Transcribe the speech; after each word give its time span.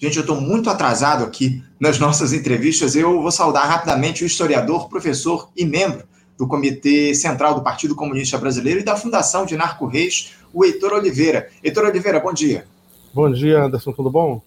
Gente, 0.00 0.16
eu 0.16 0.20
estou 0.20 0.40
muito 0.40 0.70
atrasado 0.70 1.24
aqui 1.24 1.60
nas 1.78 1.98
nossas 1.98 2.32
entrevistas. 2.32 2.94
Eu 2.94 3.20
vou 3.20 3.32
saudar 3.32 3.66
rapidamente 3.66 4.22
o 4.22 4.26
historiador, 4.26 4.88
professor 4.88 5.50
e 5.56 5.66
membro 5.66 6.04
do 6.36 6.46
Comitê 6.46 7.12
Central 7.16 7.56
do 7.56 7.64
Partido 7.64 7.96
Comunista 7.96 8.38
Brasileiro 8.38 8.78
e 8.78 8.84
da 8.84 8.94
Fundação 8.94 9.44
de 9.44 9.56
Narco 9.56 9.86
Reis, 9.86 10.34
o 10.54 10.64
Heitor 10.64 10.92
Oliveira. 10.92 11.48
Heitor 11.64 11.84
Oliveira, 11.84 12.20
bom 12.20 12.32
dia. 12.32 12.64
Bom 13.12 13.28
dia, 13.32 13.64
Anderson, 13.64 13.90
tudo 13.90 14.08
bom? 14.08 14.40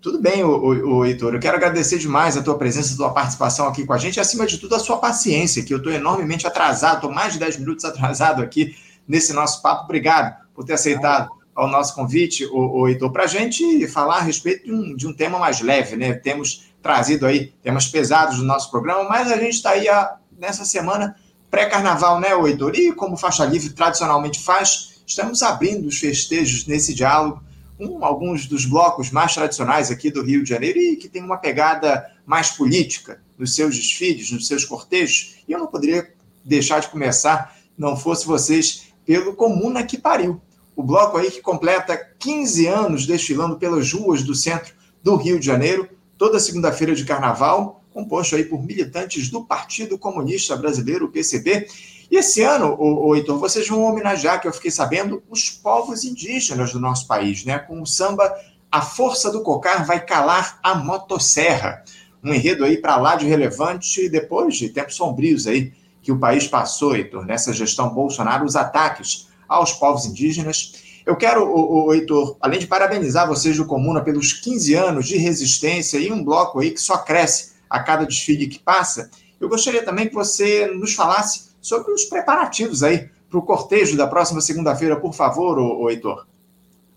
Tudo 0.00 0.18
bem, 0.22 0.42
o, 0.42 0.48
o, 0.48 0.96
o 0.96 1.04
Heitor. 1.04 1.34
Eu 1.34 1.40
quero 1.40 1.58
agradecer 1.58 1.98
demais 1.98 2.38
a 2.38 2.42
tua 2.42 2.56
presença, 2.56 2.94
a 2.94 2.96
tua 2.96 3.10
participação 3.10 3.68
aqui 3.68 3.84
com 3.84 3.92
a 3.92 3.98
gente 3.98 4.16
e, 4.16 4.20
acima 4.20 4.46
de 4.46 4.56
tudo, 4.56 4.74
a 4.74 4.78
sua 4.78 4.96
paciência, 4.96 5.62
que 5.62 5.74
eu 5.74 5.78
estou 5.78 5.92
enormemente 5.92 6.46
atrasado, 6.46 6.94
estou 6.94 7.12
mais 7.12 7.34
de 7.34 7.38
10 7.40 7.58
minutos 7.58 7.84
atrasado 7.84 8.40
aqui 8.40 8.74
nesse 9.06 9.34
nosso 9.34 9.60
papo. 9.60 9.84
Obrigado 9.84 10.34
por 10.54 10.64
ter 10.64 10.72
aceitado 10.72 11.28
ao 11.58 11.66
nosso 11.66 11.92
convite, 11.92 12.46
o, 12.46 12.82
o 12.82 12.88
Heitor, 12.88 13.10
para 13.10 13.24
a 13.24 13.26
gente 13.26 13.88
falar 13.88 14.18
a 14.18 14.22
respeito 14.22 14.64
de 14.64 14.72
um, 14.72 14.94
de 14.94 15.08
um 15.08 15.12
tema 15.12 15.40
mais 15.40 15.60
leve, 15.60 15.96
né? 15.96 16.12
Temos 16.14 16.70
trazido 16.80 17.26
aí 17.26 17.52
temas 17.60 17.88
pesados 17.88 18.38
no 18.38 18.44
nosso 18.44 18.70
programa, 18.70 19.02
mas 19.08 19.32
a 19.32 19.36
gente 19.36 19.54
está 19.54 19.70
aí 19.70 19.88
a, 19.88 20.18
nessa 20.38 20.64
semana 20.64 21.16
pré-carnaval, 21.50 22.20
né, 22.20 22.28
Heitor? 22.32 22.76
E 22.76 22.92
como 22.92 23.16
Faixa 23.16 23.44
Livre 23.44 23.70
tradicionalmente 23.70 24.38
faz, 24.38 25.02
estamos 25.04 25.42
abrindo 25.42 25.88
os 25.88 25.98
festejos 25.98 26.64
nesse 26.64 26.94
diálogo 26.94 27.42
com 27.76 28.04
alguns 28.04 28.46
dos 28.46 28.64
blocos 28.64 29.10
mais 29.10 29.34
tradicionais 29.34 29.90
aqui 29.90 30.12
do 30.12 30.22
Rio 30.22 30.44
de 30.44 30.50
Janeiro 30.50 30.78
e 30.78 30.94
que 30.94 31.08
tem 31.08 31.24
uma 31.24 31.38
pegada 31.38 32.08
mais 32.24 32.50
política 32.52 33.20
nos 33.36 33.56
seus 33.56 33.74
desfiles, 33.74 34.30
nos 34.30 34.46
seus 34.46 34.64
cortejos. 34.64 35.38
E 35.48 35.52
eu 35.52 35.58
não 35.58 35.66
poderia 35.66 36.08
deixar 36.44 36.78
de 36.78 36.88
começar, 36.88 37.56
não 37.76 37.96
fosse 37.96 38.24
vocês, 38.24 38.92
pelo 39.04 39.34
Comuna 39.34 39.82
que 39.82 39.98
Pariu 39.98 40.40
o 40.78 40.82
bloco 40.84 41.16
aí 41.18 41.28
que 41.28 41.40
completa 41.40 41.96
15 42.20 42.68
anos 42.68 43.04
desfilando 43.04 43.56
pelas 43.56 43.92
ruas 43.92 44.22
do 44.22 44.32
centro 44.32 44.72
do 45.02 45.16
Rio 45.16 45.40
de 45.40 45.44
Janeiro, 45.44 45.88
toda 46.16 46.38
segunda-feira 46.38 46.94
de 46.94 47.04
carnaval, 47.04 47.82
composto 47.92 48.36
aí 48.36 48.44
por 48.44 48.64
militantes 48.64 49.28
do 49.28 49.44
Partido 49.44 49.98
Comunista 49.98 50.56
Brasileiro, 50.56 51.06
o 51.06 51.08
PCB. 51.08 51.66
E 52.08 52.16
esse 52.16 52.42
ano, 52.42 52.76
o, 52.78 53.08
o 53.08 53.16
Heitor, 53.16 53.40
vocês 53.40 53.66
vão 53.66 53.82
homenagear, 53.82 54.40
que 54.40 54.46
eu 54.46 54.52
fiquei 54.52 54.70
sabendo, 54.70 55.20
os 55.28 55.50
povos 55.50 56.04
indígenas 56.04 56.72
do 56.72 56.78
nosso 56.78 57.08
país, 57.08 57.44
né? 57.44 57.58
Com 57.58 57.82
o 57.82 57.86
samba 57.86 58.32
A 58.70 58.80
Força 58.80 59.32
do 59.32 59.42
Cocar 59.42 59.84
vai 59.84 60.06
calar 60.06 60.60
a 60.62 60.76
motosserra. 60.76 61.82
Um 62.22 62.32
enredo 62.32 62.64
aí 62.64 62.76
para 62.76 62.96
lá 62.98 63.16
de 63.16 63.26
relevante 63.26 64.08
depois 64.08 64.56
de 64.56 64.68
tempos 64.68 64.94
sombrios 64.94 65.48
aí 65.48 65.72
que 66.00 66.12
o 66.12 66.20
país 66.20 66.46
passou, 66.46 66.94
Heitor, 66.94 67.26
nessa 67.26 67.52
gestão 67.52 67.92
Bolsonaro, 67.92 68.44
os 68.44 68.54
ataques 68.54 69.26
aos 69.48 69.72
povos 69.72 70.04
indígenas. 70.04 70.74
Eu 71.06 71.16
quero, 71.16 71.44
o, 71.44 71.86
o 71.86 71.94
Heitor, 71.94 72.36
além 72.40 72.60
de 72.60 72.66
parabenizar 72.66 73.26
vocês 73.26 73.56
do 73.56 73.64
Comuna 73.64 74.02
pelos 74.02 74.32
15 74.32 74.74
anos 74.74 75.06
de 75.06 75.16
resistência 75.16 75.98
e 75.98 76.12
um 76.12 76.22
bloco 76.22 76.60
aí 76.60 76.70
que 76.70 76.80
só 76.80 76.98
cresce 76.98 77.54
a 77.68 77.80
cada 77.80 78.04
desfile 78.04 78.46
que 78.46 78.58
passa, 78.58 79.10
eu 79.40 79.48
gostaria 79.48 79.84
também 79.84 80.08
que 80.08 80.14
você 80.14 80.66
nos 80.66 80.94
falasse 80.94 81.50
sobre 81.60 81.92
os 81.92 82.04
preparativos 82.04 82.82
aí 82.82 83.08
para 83.30 83.38
o 83.38 83.42
cortejo 83.42 83.96
da 83.96 84.06
próxima 84.06 84.40
segunda-feira, 84.40 84.96
por 84.96 85.14
favor, 85.14 85.58
o, 85.58 85.82
o 85.82 85.90
Heitor. 85.90 86.26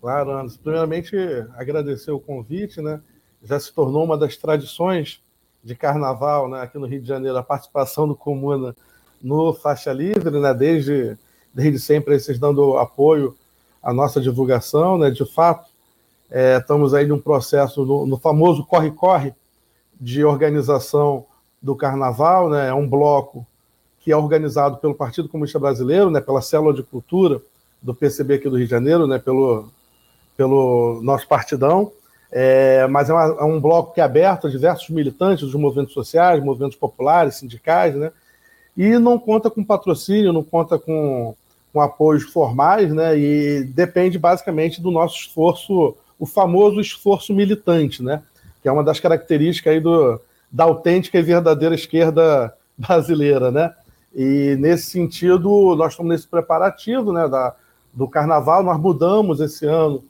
Claro, 0.00 0.32
Anderson. 0.32 0.58
Primeiramente, 0.62 1.16
agradecer 1.56 2.10
o 2.10 2.18
convite, 2.18 2.80
né? 2.80 3.00
Já 3.42 3.58
se 3.60 3.72
tornou 3.72 4.04
uma 4.04 4.18
das 4.18 4.36
tradições 4.36 5.22
de 5.62 5.76
carnaval, 5.76 6.48
né, 6.48 6.60
aqui 6.60 6.76
no 6.76 6.86
Rio 6.86 7.00
de 7.00 7.06
Janeiro, 7.06 7.36
a 7.36 7.42
participação 7.42 8.08
do 8.08 8.16
Comuna 8.16 8.74
no 9.22 9.54
Faixa 9.54 9.92
Livre, 9.92 10.40
né, 10.40 10.52
desde 10.52 11.16
desde 11.52 11.78
sempre 11.78 12.18
vocês 12.18 12.38
dando 12.38 12.76
apoio 12.76 13.36
à 13.82 13.92
nossa 13.92 14.20
divulgação, 14.20 14.98
né? 14.98 15.10
De 15.10 15.24
fato, 15.24 15.70
é, 16.30 16.58
estamos 16.58 16.94
aí 16.94 17.06
num 17.06 17.18
processo 17.18 17.84
no, 17.84 18.06
no 18.06 18.18
famoso 18.18 18.64
corre-corre 18.64 19.34
de 20.00 20.24
organização 20.24 21.24
do 21.60 21.76
Carnaval, 21.76 22.48
né? 22.48 22.68
É 22.68 22.74
um 22.74 22.88
bloco 22.88 23.46
que 24.00 24.10
é 24.10 24.16
organizado 24.16 24.78
pelo 24.78 24.94
Partido 24.94 25.28
Comunista 25.28 25.58
Brasileiro, 25.58 26.10
né? 26.10 26.20
Pela 26.20 26.42
célula 26.42 26.74
de 26.74 26.82
cultura 26.82 27.40
do 27.80 27.94
PCB 27.94 28.34
aqui 28.34 28.48
do 28.48 28.56
Rio 28.56 28.66
de 28.66 28.70
Janeiro, 28.70 29.06
né? 29.06 29.18
Pelo 29.18 29.70
pelo 30.36 31.00
nosso 31.02 31.28
partidão. 31.28 31.92
É, 32.30 32.86
mas 32.86 33.10
é, 33.10 33.12
uma, 33.12 33.24
é, 33.24 33.44
um 33.44 33.60
bloco 33.60 33.92
que 33.92 34.00
é 34.00 34.04
aberto 34.04 34.46
a 34.46 34.50
diversos 34.50 34.88
militantes 34.88 35.44
dos 35.44 35.54
movimentos 35.54 35.92
sociais, 35.92 36.42
movimentos 36.42 36.76
populares, 36.76 37.36
sindicais, 37.36 37.94
né? 37.94 38.10
E 38.76 38.98
não 38.98 39.18
conta 39.18 39.50
com 39.50 39.62
patrocínio, 39.62 40.32
não 40.32 40.42
conta 40.42 40.78
com 40.78 41.34
com 41.72 41.80
apoios 41.80 42.24
formais, 42.24 42.92
né? 42.92 43.18
E 43.18 43.64
depende 43.64 44.18
basicamente 44.18 44.80
do 44.80 44.90
nosso 44.90 45.16
esforço, 45.16 45.96
o 46.18 46.26
famoso 46.26 46.80
esforço 46.80 47.32
militante, 47.32 48.02
né? 48.02 48.22
Que 48.62 48.68
é 48.68 48.72
uma 48.72 48.84
das 48.84 49.00
características 49.00 49.72
aí 49.72 49.80
do, 49.80 50.20
da 50.50 50.64
autêntica 50.64 51.18
e 51.18 51.22
verdadeira 51.22 51.74
esquerda 51.74 52.52
brasileira, 52.76 53.50
né? 53.50 53.72
E 54.14 54.56
nesse 54.60 54.90
sentido, 54.90 55.74
nós 55.74 55.92
estamos 55.92 56.10
nesse 56.10 56.26
preparativo, 56.26 57.12
né? 57.12 57.26
Da, 57.28 57.54
do 57.92 58.08
carnaval, 58.08 58.62
nós 58.62 58.78
mudamos 58.78 59.40
esse 59.40 59.66
ano 59.66 60.02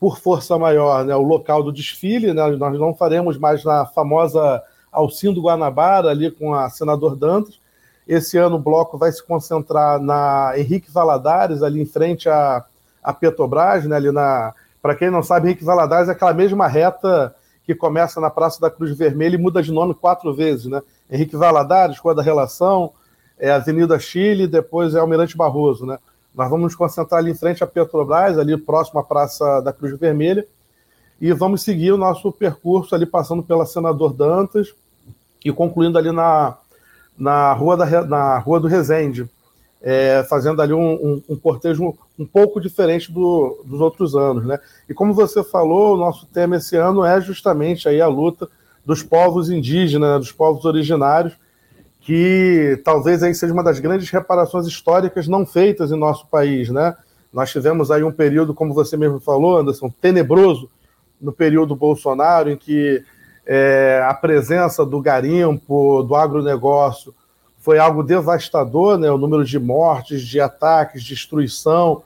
por 0.00 0.18
força 0.18 0.56
maior, 0.56 1.04
né, 1.04 1.14
o 1.14 1.22
local 1.22 1.62
do 1.62 1.72
desfile, 1.72 2.32
né, 2.32 2.46
nós 2.56 2.78
não 2.78 2.94
faremos 2.94 3.36
mais 3.36 3.64
na 3.64 3.84
famosa 3.84 4.62
Alcindo 4.92 5.42
Guanabara, 5.42 6.10
ali 6.10 6.30
com 6.30 6.54
a 6.54 6.70
senador 6.70 7.16
Dantas, 7.16 7.58
esse 8.08 8.38
ano 8.38 8.56
o 8.56 8.60
bloco 8.60 8.96
vai 8.96 9.12
se 9.12 9.22
concentrar 9.22 10.00
na 10.00 10.54
Henrique 10.56 10.90
Valadares, 10.90 11.62
ali 11.62 11.82
em 11.82 11.84
frente 11.84 12.26
à, 12.26 12.64
à 13.04 13.12
Petrobras, 13.12 13.84
né, 13.84 13.94
ali 13.94 14.10
na. 14.10 14.54
Para 14.80 14.94
quem 14.94 15.10
não 15.10 15.22
sabe, 15.22 15.48
Henrique 15.48 15.64
Valadares 15.64 16.08
é 16.08 16.12
aquela 16.12 16.32
mesma 16.32 16.66
reta 16.66 17.34
que 17.64 17.74
começa 17.74 18.18
na 18.18 18.30
Praça 18.30 18.58
da 18.60 18.70
Cruz 18.70 18.96
Vermelha 18.96 19.34
e 19.34 19.38
muda 19.38 19.62
de 19.62 19.70
nome 19.70 19.92
quatro 19.92 20.32
vezes, 20.32 20.66
né? 20.66 20.80
Henrique 21.10 21.36
Valadares, 21.36 21.98
Rua 21.98 22.14
da 22.14 22.22
Relação, 22.22 22.92
é 23.38 23.50
Avenida 23.50 23.98
Chile, 23.98 24.46
depois 24.46 24.94
é 24.94 24.98
Almirante 24.98 25.36
Barroso, 25.36 25.84
né? 25.84 25.98
Nós 26.34 26.48
vamos 26.48 26.64
nos 26.64 26.74
concentrar 26.74 27.20
ali 27.20 27.32
em 27.32 27.34
frente 27.34 27.62
à 27.62 27.66
Petrobras, 27.66 28.38
ali 28.38 28.56
próximo 28.56 29.00
à 29.00 29.04
Praça 29.04 29.60
da 29.60 29.72
Cruz 29.72 29.98
Vermelha, 29.98 30.46
e 31.20 31.30
vamos 31.32 31.62
seguir 31.62 31.92
o 31.92 31.98
nosso 31.98 32.32
percurso 32.32 32.94
ali 32.94 33.04
passando 33.04 33.42
pela 33.42 33.66
Senador 33.66 34.14
Dantas 34.14 34.72
e 35.44 35.52
concluindo 35.52 35.98
ali 35.98 36.10
na 36.10 36.56
na 37.18 37.52
Rua, 37.52 37.76
da, 37.76 38.04
na 38.04 38.38
rua 38.38 38.60
do 38.60 38.68
Resende, 38.68 39.28
é, 39.82 40.24
fazendo 40.28 40.60
ali 40.60 40.72
um, 40.72 40.92
um, 40.92 41.22
um, 41.30 41.36
cortejo 41.36 41.94
um 42.18 42.26
pouco 42.26 42.60
diferente 42.60 43.12
do, 43.12 43.62
dos 43.64 43.80
outros 43.80 44.14
anos. 44.14 44.44
Né? 44.44 44.58
E 44.88 44.94
como 44.94 45.14
você 45.14 45.42
falou, 45.42 45.94
o 45.94 45.96
nosso 45.96 46.26
tema 46.26 46.56
esse 46.56 46.76
ano 46.76 47.04
é 47.04 47.20
justamente 47.20 47.88
aí 47.88 48.00
a 48.00 48.06
luta 48.06 48.48
dos 48.84 49.02
povos 49.02 49.50
indígenas, 49.50 50.10
né, 50.10 50.18
dos 50.18 50.32
povos 50.32 50.64
originários, 50.64 51.34
que 52.00 52.80
talvez 52.84 53.22
aí 53.22 53.34
seja 53.34 53.52
uma 53.52 53.62
das 53.62 53.78
grandes 53.78 54.08
reparações 54.08 54.66
históricas 54.66 55.28
não 55.28 55.44
feitas 55.44 55.92
em 55.92 55.98
nosso 55.98 56.26
país. 56.26 56.70
Né? 56.70 56.96
Nós 57.32 57.50
tivemos 57.50 57.90
aí 57.90 58.02
um 58.02 58.12
período, 58.12 58.54
como 58.54 58.72
você 58.72 58.96
mesmo 58.96 59.20
falou, 59.20 59.58
Anderson, 59.58 59.92
tenebroso 60.00 60.70
no 61.20 61.32
período 61.32 61.76
Bolsonaro, 61.76 62.50
em 62.50 62.56
que 62.56 63.04
é, 63.50 64.04
a 64.06 64.12
presença 64.12 64.84
do 64.84 65.00
garimpo, 65.00 66.02
do 66.02 66.14
agronegócio, 66.14 67.14
foi 67.58 67.78
algo 67.78 68.02
devastador, 68.02 68.98
né? 68.98 69.10
o 69.10 69.16
número 69.16 69.42
de 69.42 69.58
mortes, 69.58 70.22
de 70.22 70.38
ataques, 70.38 71.02
destruição, 71.02 72.02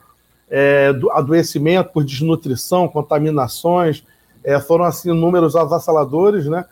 é, 0.49 0.93
do 0.93 1.11
adoecimento 1.11 1.91
por 1.91 2.05
desnutrição, 2.05 2.87
contaminações, 2.87 4.05
é, 4.41 4.57
foram 4.57 4.85
assim 4.85 5.11
números 5.11 5.57
avassaladores. 5.57 6.45
Né? 6.45 6.63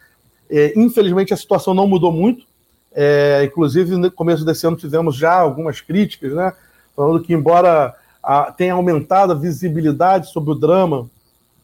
É, 0.50 0.74
infelizmente 0.80 1.34
a 1.34 1.38
situação 1.38 1.74
não 1.74 1.86
mudou 1.86 2.12
muito, 2.12 2.46
é, 2.94 3.44
inclusive 3.44 3.98
no 3.98 4.10
começo 4.10 4.46
desse 4.46 4.66
ano 4.66 4.78
tivemos 4.78 5.18
já 5.18 5.34
algumas 5.34 5.82
críticas, 5.82 6.32
né? 6.32 6.54
falando 6.96 7.22
que 7.22 7.34
embora 7.34 7.94
a, 8.24 8.54
tenha 8.54 8.74
aumentado 8.74 9.34
a 9.34 9.36
visibilidade 9.36 10.32
sobre 10.32 10.52
o 10.52 10.56
drama 10.56 11.10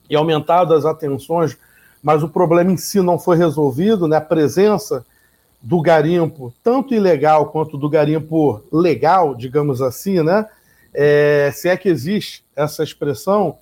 e 0.10 0.16
aumentado 0.16 0.74
as 0.74 0.84
atenções 0.84 1.58
mas 2.02 2.24
o 2.24 2.30
problema 2.30 2.72
em 2.72 2.78
si 2.78 3.02
não 3.02 3.18
foi 3.18 3.38
resolvido, 3.38 4.08
né? 4.08 4.18
A 4.18 4.22
presença 4.22 5.06
do 5.62 5.82
garimpo, 5.82 6.54
tanto 6.64 6.94
ilegal 6.94 7.48
quanto 7.48 7.78
do 7.78 7.90
garimpo 7.90 8.62
legal, 8.72 9.36
digamos 9.36 9.82
assim, 9.82 10.22
né? 10.22 10.46
É, 10.94 11.52
se 11.54 11.68
é 11.68 11.78
que 11.78 11.90
existe 11.90 12.44
essa 12.56 12.84
expressão, 12.84 13.58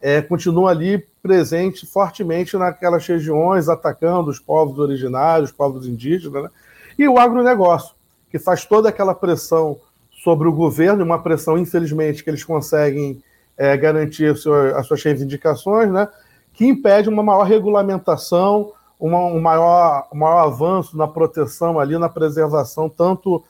é, 0.00 0.20
continua 0.20 0.70
ali 0.70 1.04
presente 1.22 1.86
fortemente 1.86 2.56
naquelas 2.56 3.06
regiões, 3.06 3.68
atacando 3.68 4.30
os 4.30 4.38
povos 4.38 4.78
originários, 4.78 5.50
os 5.50 5.56
povos 5.56 5.86
indígenas, 5.86 6.42
né? 6.44 6.50
e 6.98 7.08
o 7.08 7.18
agronegócio, 7.18 7.94
que 8.30 8.38
faz 8.38 8.66
toda 8.66 8.90
aquela 8.90 9.14
pressão 9.14 9.78
sobre 10.22 10.46
o 10.46 10.52
governo, 10.52 11.04
uma 11.04 11.22
pressão, 11.22 11.56
infelizmente, 11.56 12.22
que 12.22 12.28
eles 12.28 12.44
conseguem 12.44 13.22
é, 13.56 13.76
garantir 13.76 14.32
as 14.32 14.86
suas 14.86 15.02
reivindicações, 15.02 15.90
né? 15.90 16.08
Que 16.54 16.64
impede 16.64 17.08
uma 17.08 17.22
maior 17.22 17.42
regulamentação, 17.42 18.72
uma, 18.98 19.18
um, 19.18 19.40
maior, 19.40 20.06
um 20.12 20.18
maior 20.18 20.46
avanço 20.46 20.96
na 20.96 21.06
proteção 21.06 21.78
ali, 21.78 21.98
na 21.98 22.08
preservação, 22.08 22.88
tanto 22.88 23.44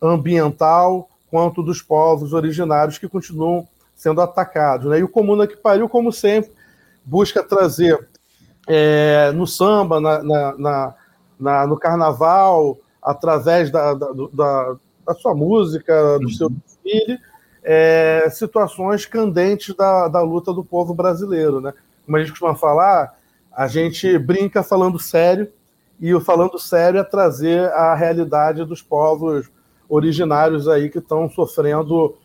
ambiental 0.00 1.08
quanto 1.30 1.62
dos 1.62 1.80
povos 1.80 2.32
originários 2.32 2.98
que 2.98 3.08
continuam 3.08 3.66
sendo 3.96 4.20
atacados. 4.20 4.90
Né? 4.90 5.00
E 5.00 5.02
o 5.02 5.08
Comuna 5.08 5.46
que 5.46 5.56
Pariu, 5.56 5.88
como 5.88 6.12
sempre, 6.12 6.52
busca 7.04 7.42
trazer 7.42 8.08
é, 8.68 9.32
no 9.32 9.46
samba, 9.46 10.00
na, 10.00 10.22
na, 10.22 10.94
na, 11.38 11.66
no 11.66 11.78
carnaval, 11.78 12.78
através 13.02 13.70
da, 13.70 13.94
da, 13.94 14.08
da, 14.32 14.76
da 15.06 15.14
sua 15.14 15.34
música, 15.34 16.18
do 16.18 16.24
uhum. 16.24 16.30
seu 16.30 16.50
desfile, 16.50 17.18
é, 17.62 18.28
situações 18.30 19.06
candentes 19.06 19.74
da, 19.74 20.08
da 20.08 20.20
luta 20.20 20.52
do 20.52 20.64
povo 20.64 20.94
brasileiro. 20.94 21.60
Né? 21.60 21.72
Como 22.04 22.16
a 22.16 22.20
gente 22.20 22.30
costuma 22.30 22.54
falar, 22.54 23.16
a 23.52 23.66
gente 23.66 24.18
brinca 24.18 24.62
falando 24.62 24.98
sério, 24.98 25.50
e 26.00 26.14
o 26.14 26.20
falando 26.20 26.58
sério 26.58 26.98
é 26.98 27.04
trazer 27.04 27.70
a 27.72 27.94
realidade 27.94 28.64
dos 28.64 28.80
povos 28.80 29.50
originários 29.88 30.66
aí 30.66 30.88
que 30.88 30.98
estão 30.98 31.28
sofrendo 31.28 32.16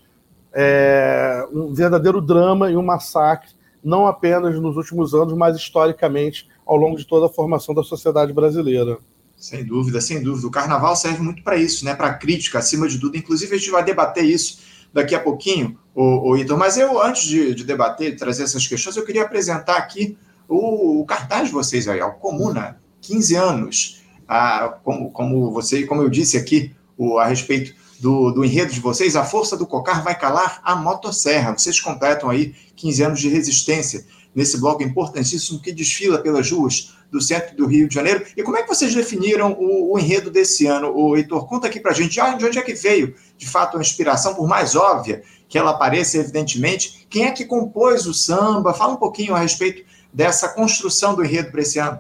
é, 0.53 1.45
um 1.51 1.73
verdadeiro 1.73 2.21
drama 2.21 2.71
e 2.71 2.77
um 2.77 2.81
massacre, 2.81 3.49
não 3.83 4.07
apenas 4.07 4.57
nos 4.59 4.77
últimos 4.77 5.13
anos, 5.13 5.33
mas 5.33 5.57
historicamente 5.57 6.47
ao 6.65 6.77
longo 6.77 6.97
de 6.97 7.05
toda 7.05 7.25
a 7.25 7.29
formação 7.29 7.75
da 7.75 7.83
sociedade 7.83 8.31
brasileira. 8.31 8.97
Sem 9.37 9.65
dúvida, 9.65 9.99
sem 9.99 10.23
dúvida. 10.23 10.47
O 10.47 10.51
carnaval 10.51 10.95
serve 10.95 11.21
muito 11.21 11.43
para 11.43 11.57
isso, 11.57 11.83
né? 11.83 11.93
Para 11.93 12.13
crítica, 12.13 12.59
acima 12.59 12.87
de 12.87 12.97
tudo. 12.97 13.17
Inclusive, 13.17 13.53
a 13.53 13.57
gente 13.57 13.69
vai 13.69 13.83
debater 13.83 14.23
isso 14.23 14.59
daqui 14.95 15.13
a 15.13 15.19
pouquinho, 15.19 15.77
o, 15.93 16.33
o. 16.33 16.57
Mas 16.57 16.77
eu, 16.77 17.01
antes 17.03 17.23
de, 17.23 17.53
de 17.53 17.65
debater, 17.65 18.11
de 18.11 18.17
trazer 18.17 18.43
essas 18.43 18.65
questões, 18.65 18.95
eu 18.95 19.05
queria 19.05 19.23
apresentar 19.23 19.75
aqui 19.75 20.17
o, 20.47 21.01
o 21.01 21.05
cartaz 21.05 21.49
de 21.49 21.53
vocês 21.53 21.85
aí, 21.89 21.99
ó, 21.99 22.11
Comuna, 22.11 22.79
15 23.01 23.35
anos. 23.35 24.01
Ah, 24.25 24.79
como, 24.83 25.11
como, 25.11 25.51
você, 25.51 25.83
como 25.85 26.01
eu 26.01 26.09
disse 26.09 26.37
aqui 26.37 26.73
o, 26.97 27.19
a 27.19 27.25
respeito 27.25 27.75
do, 27.99 28.31
do 28.31 28.45
enredo 28.45 28.71
de 28.71 28.79
vocês, 28.79 29.17
a 29.17 29.25
força 29.25 29.57
do 29.57 29.67
cocar 29.67 30.01
vai 30.01 30.17
calar 30.17 30.61
a 30.63 30.75
motosserra. 30.75 31.51
Vocês 31.51 31.79
completam 31.79 32.29
aí 32.29 32.55
15 32.77 33.03
anos 33.03 33.19
de 33.19 33.27
resistência 33.27 34.05
nesse 34.35 34.59
bloco 34.59 34.83
importantíssimo 34.83 35.61
que 35.61 35.71
desfila 35.71 36.19
pelas 36.19 36.51
ruas 36.51 36.93
do 37.09 37.21
centro 37.21 37.55
do 37.55 37.65
Rio 37.65 37.87
de 37.87 37.95
Janeiro. 37.95 38.25
E 38.35 38.43
como 38.43 38.57
é 38.57 38.61
que 38.61 38.67
vocês 38.67 38.93
definiram 38.93 39.53
o, 39.53 39.93
o 39.93 39.97
enredo 39.99 40.29
desse 40.29 40.67
ano? 40.67 40.91
O 40.93 41.15
Heitor, 41.15 41.47
conta 41.47 41.67
aqui 41.67 41.79
para 41.79 41.91
a 41.91 41.93
gente 41.93 42.13
de 42.13 42.45
onde 42.45 42.59
é 42.59 42.61
que 42.61 42.73
veio, 42.73 43.15
de 43.37 43.47
fato, 43.47 43.77
a 43.77 43.81
inspiração, 43.81 44.35
por 44.35 44.47
mais 44.47 44.75
óbvia 44.75 45.23
que 45.47 45.57
ela 45.57 45.73
pareça, 45.73 46.17
evidentemente. 46.17 47.07
Quem 47.09 47.25
é 47.25 47.31
que 47.31 47.45
compôs 47.45 48.05
o 48.05 48.13
samba? 48.13 48.73
Fala 48.73 48.93
um 48.93 48.97
pouquinho 48.97 49.33
a 49.33 49.39
respeito 49.39 49.85
dessa 50.11 50.49
construção 50.49 51.15
do 51.15 51.23
enredo 51.23 51.51
para 51.51 51.61
esse 51.61 51.79
ano. 51.79 51.99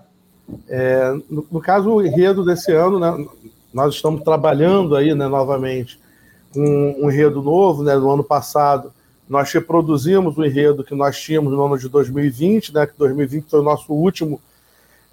É, 0.67 1.13
no, 1.29 1.47
no, 1.49 1.61
caso, 1.61 1.89
o 1.89 2.05
enredo 2.05 2.43
desse 2.43 2.71
ano, 2.71 2.99
né, 2.99 3.25
nós 3.73 3.95
estamos 3.95 4.23
trabalhando 4.23 4.95
aí 4.95 5.13
né, 5.13 5.27
novamente 5.27 5.99
com 6.53 6.95
um 6.99 7.09
enredo 7.09 7.41
novo, 7.41 7.83
né, 7.83 7.95
no 7.95 8.11
ano 8.11 8.23
passado 8.23 8.93
nós 9.27 9.51
reproduzimos 9.51 10.37
o 10.37 10.45
enredo 10.45 10.83
que 10.83 10.93
nós 10.93 11.19
tínhamos 11.19 11.51
no 11.51 11.65
ano 11.65 11.77
de 11.77 11.89
2020, 11.89 12.73
né, 12.73 12.85
que 12.85 12.93
2020 12.97 13.49
foi 13.49 13.59
o 13.59 13.63
nosso 13.63 13.91
último 13.91 14.39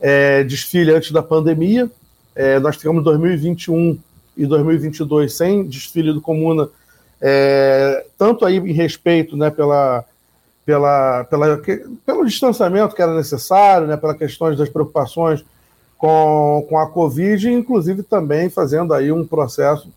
é, 0.01 0.45
desfile 0.45 0.93
antes 0.93 1.13
da 1.13 1.23
pandemia. 1.23 1.91
É, 2.35 2.59
nós 2.59 2.77
tivemos 2.77 3.03
2021 3.05 3.99
e 4.37 4.47
2022 4.47 5.33
sem 5.33 5.65
desfile 5.65 6.13
do 6.13 6.21
Comuna, 6.21 6.69
é, 7.21 8.05
tanto 8.19 8.45
aí 8.45 8.57
em 8.57 8.73
respeito 8.73 9.37
né, 9.37 9.51
pela, 9.51 10.05
pela, 10.65 11.25
pela, 11.25 11.61
pelo 12.05 12.27
distanciamento 12.27 12.95
que 12.95 13.03
era 13.03 13.15
necessário, 13.15 13.87
né, 13.87 13.97
pelas 13.97 14.17
questões 14.17 14.59
das 14.59 14.69
preocupações 14.69 15.45
com, 15.97 16.67
com 16.69 16.79
a 16.79 16.89
Covid, 16.89 17.51
inclusive 17.51 18.03
também 18.03 18.51
fazendo 18.51 18.93
aí 18.93 19.13
um 19.13 19.27
processo 19.27 19.89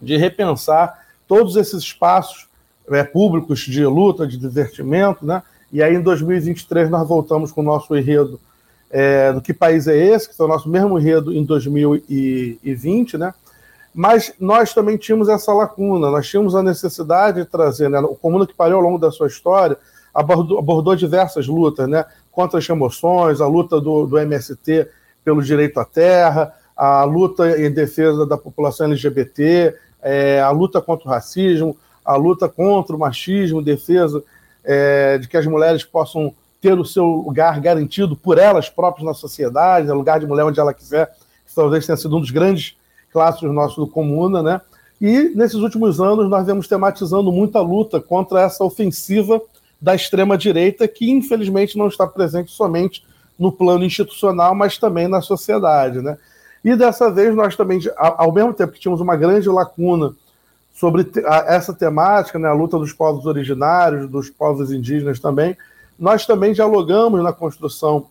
de 0.00 0.16
repensar 0.16 1.06
todos 1.26 1.56
esses 1.56 1.82
espaços 1.82 2.49
é, 2.90 3.04
públicos 3.04 3.60
de 3.60 3.84
luta, 3.84 4.26
de 4.26 4.36
divertimento, 4.36 5.24
né? 5.24 5.42
E 5.72 5.82
aí 5.82 5.94
em 5.94 6.02
2023 6.02 6.90
nós 6.90 7.06
voltamos 7.06 7.52
com 7.52 7.60
o 7.60 7.64
nosso 7.64 7.96
enredo 7.96 8.40
é, 8.90 9.32
do 9.32 9.40
Que 9.40 9.54
País 9.54 9.86
é 9.86 9.96
Esse, 9.96 10.28
que 10.28 10.36
foi 10.36 10.46
o 10.46 10.48
nosso 10.48 10.68
mesmo 10.68 10.98
enredo 10.98 11.32
em 11.32 11.44
2020, 11.44 13.16
né? 13.16 13.32
Mas 13.94 14.32
nós 14.38 14.72
também 14.72 14.96
tínhamos 14.96 15.28
essa 15.28 15.52
lacuna, 15.52 16.10
nós 16.10 16.28
tínhamos 16.28 16.54
a 16.54 16.62
necessidade 16.62 17.42
de 17.42 17.48
trazer, 17.48 17.88
né? 17.88 17.98
O 18.00 18.14
Comuna 18.14 18.46
que 18.46 18.54
Pariu, 18.54 18.76
ao 18.76 18.82
longo 18.82 18.98
da 18.98 19.10
sua 19.10 19.26
história, 19.26 19.76
abordou, 20.14 20.58
abordou 20.58 20.96
diversas 20.96 21.46
lutas, 21.46 21.88
né? 21.88 22.04
Contra 22.30 22.58
as 22.58 22.68
emoções, 22.68 23.40
a 23.40 23.46
luta 23.46 23.80
do, 23.80 24.06
do 24.06 24.18
MST 24.18 24.88
pelo 25.24 25.42
direito 25.42 25.78
à 25.78 25.84
terra, 25.84 26.52
a 26.76 27.04
luta 27.04 27.60
em 27.60 27.70
defesa 27.70 28.24
da 28.24 28.38
população 28.38 28.86
LGBT, 28.86 29.74
é, 30.02 30.40
a 30.40 30.50
luta 30.50 30.80
contra 30.80 31.08
o 31.08 31.10
racismo, 31.10 31.76
a 32.10 32.16
luta 32.16 32.48
contra 32.48 32.94
o 32.94 32.98
machismo, 32.98 33.62
defesa 33.62 34.22
é, 34.64 35.16
de 35.18 35.28
que 35.28 35.36
as 35.36 35.46
mulheres 35.46 35.84
possam 35.84 36.34
ter 36.60 36.76
o 36.76 36.84
seu 36.84 37.04
lugar 37.04 37.60
garantido 37.60 38.16
por 38.16 38.36
elas 38.36 38.68
próprias 38.68 39.06
na 39.06 39.14
sociedade, 39.14 39.86
no 39.86 39.94
lugar 39.94 40.18
de 40.18 40.26
mulher 40.26 40.44
onde 40.44 40.58
ela 40.58 40.74
quiser, 40.74 41.06
que 41.46 41.54
talvez 41.54 41.86
tenha 41.86 41.96
sido 41.96 42.16
um 42.16 42.20
dos 42.20 42.32
grandes 42.32 42.76
clássicos 43.12 43.54
nossos 43.54 43.76
do 43.76 43.86
Comuna, 43.86 44.42
né? 44.42 44.60
E 45.00 45.32
nesses 45.34 45.60
últimos 45.60 46.00
anos 46.00 46.28
nós 46.28 46.44
vemos 46.44 46.66
tematizando 46.66 47.30
muita 47.30 47.60
luta 47.60 48.00
contra 48.00 48.40
essa 48.40 48.64
ofensiva 48.64 49.40
da 49.80 49.94
extrema-direita, 49.94 50.86
que 50.88 51.10
infelizmente 51.10 51.78
não 51.78 51.86
está 51.86 52.06
presente 52.06 52.50
somente 52.50 53.04
no 53.38 53.52
plano 53.52 53.84
institucional, 53.84 54.52
mas 54.54 54.76
também 54.76 55.06
na 55.06 55.22
sociedade, 55.22 56.02
né? 56.02 56.18
E 56.64 56.74
dessa 56.74 57.10
vez 57.10 57.34
nós 57.36 57.56
também, 57.56 57.80
ao 57.96 58.32
mesmo 58.32 58.52
tempo 58.52 58.72
que 58.72 58.80
tínhamos 58.80 59.00
uma 59.00 59.16
grande 59.16 59.48
lacuna 59.48 60.12
sobre 60.80 61.06
essa 61.46 61.74
temática, 61.74 62.38
né, 62.38 62.48
a 62.48 62.54
luta 62.54 62.78
dos 62.78 62.90
povos 62.90 63.26
originários, 63.26 64.08
dos 64.08 64.30
povos 64.30 64.72
indígenas 64.72 65.20
também. 65.20 65.54
Nós 65.98 66.24
também 66.24 66.54
dialogamos 66.54 67.22
na 67.22 67.34
construção 67.34 68.06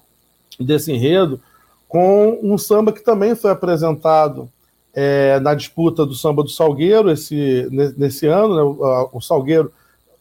desse 0.59 0.91
enredo 0.91 1.41
com 1.87 2.37
um 2.43 2.59
samba 2.59 2.93
que 2.93 3.03
também 3.03 3.33
foi 3.33 3.49
apresentado 3.49 4.47
é, 4.93 5.39
na 5.39 5.55
disputa 5.55 6.05
do 6.05 6.13
samba 6.13 6.43
do 6.43 6.49
Salgueiro 6.49 7.09
esse, 7.09 7.67
nesse 7.97 8.27
ano. 8.27 8.55
Né, 8.55 9.07
o, 9.11 9.19
Salgueiro, 9.19 9.73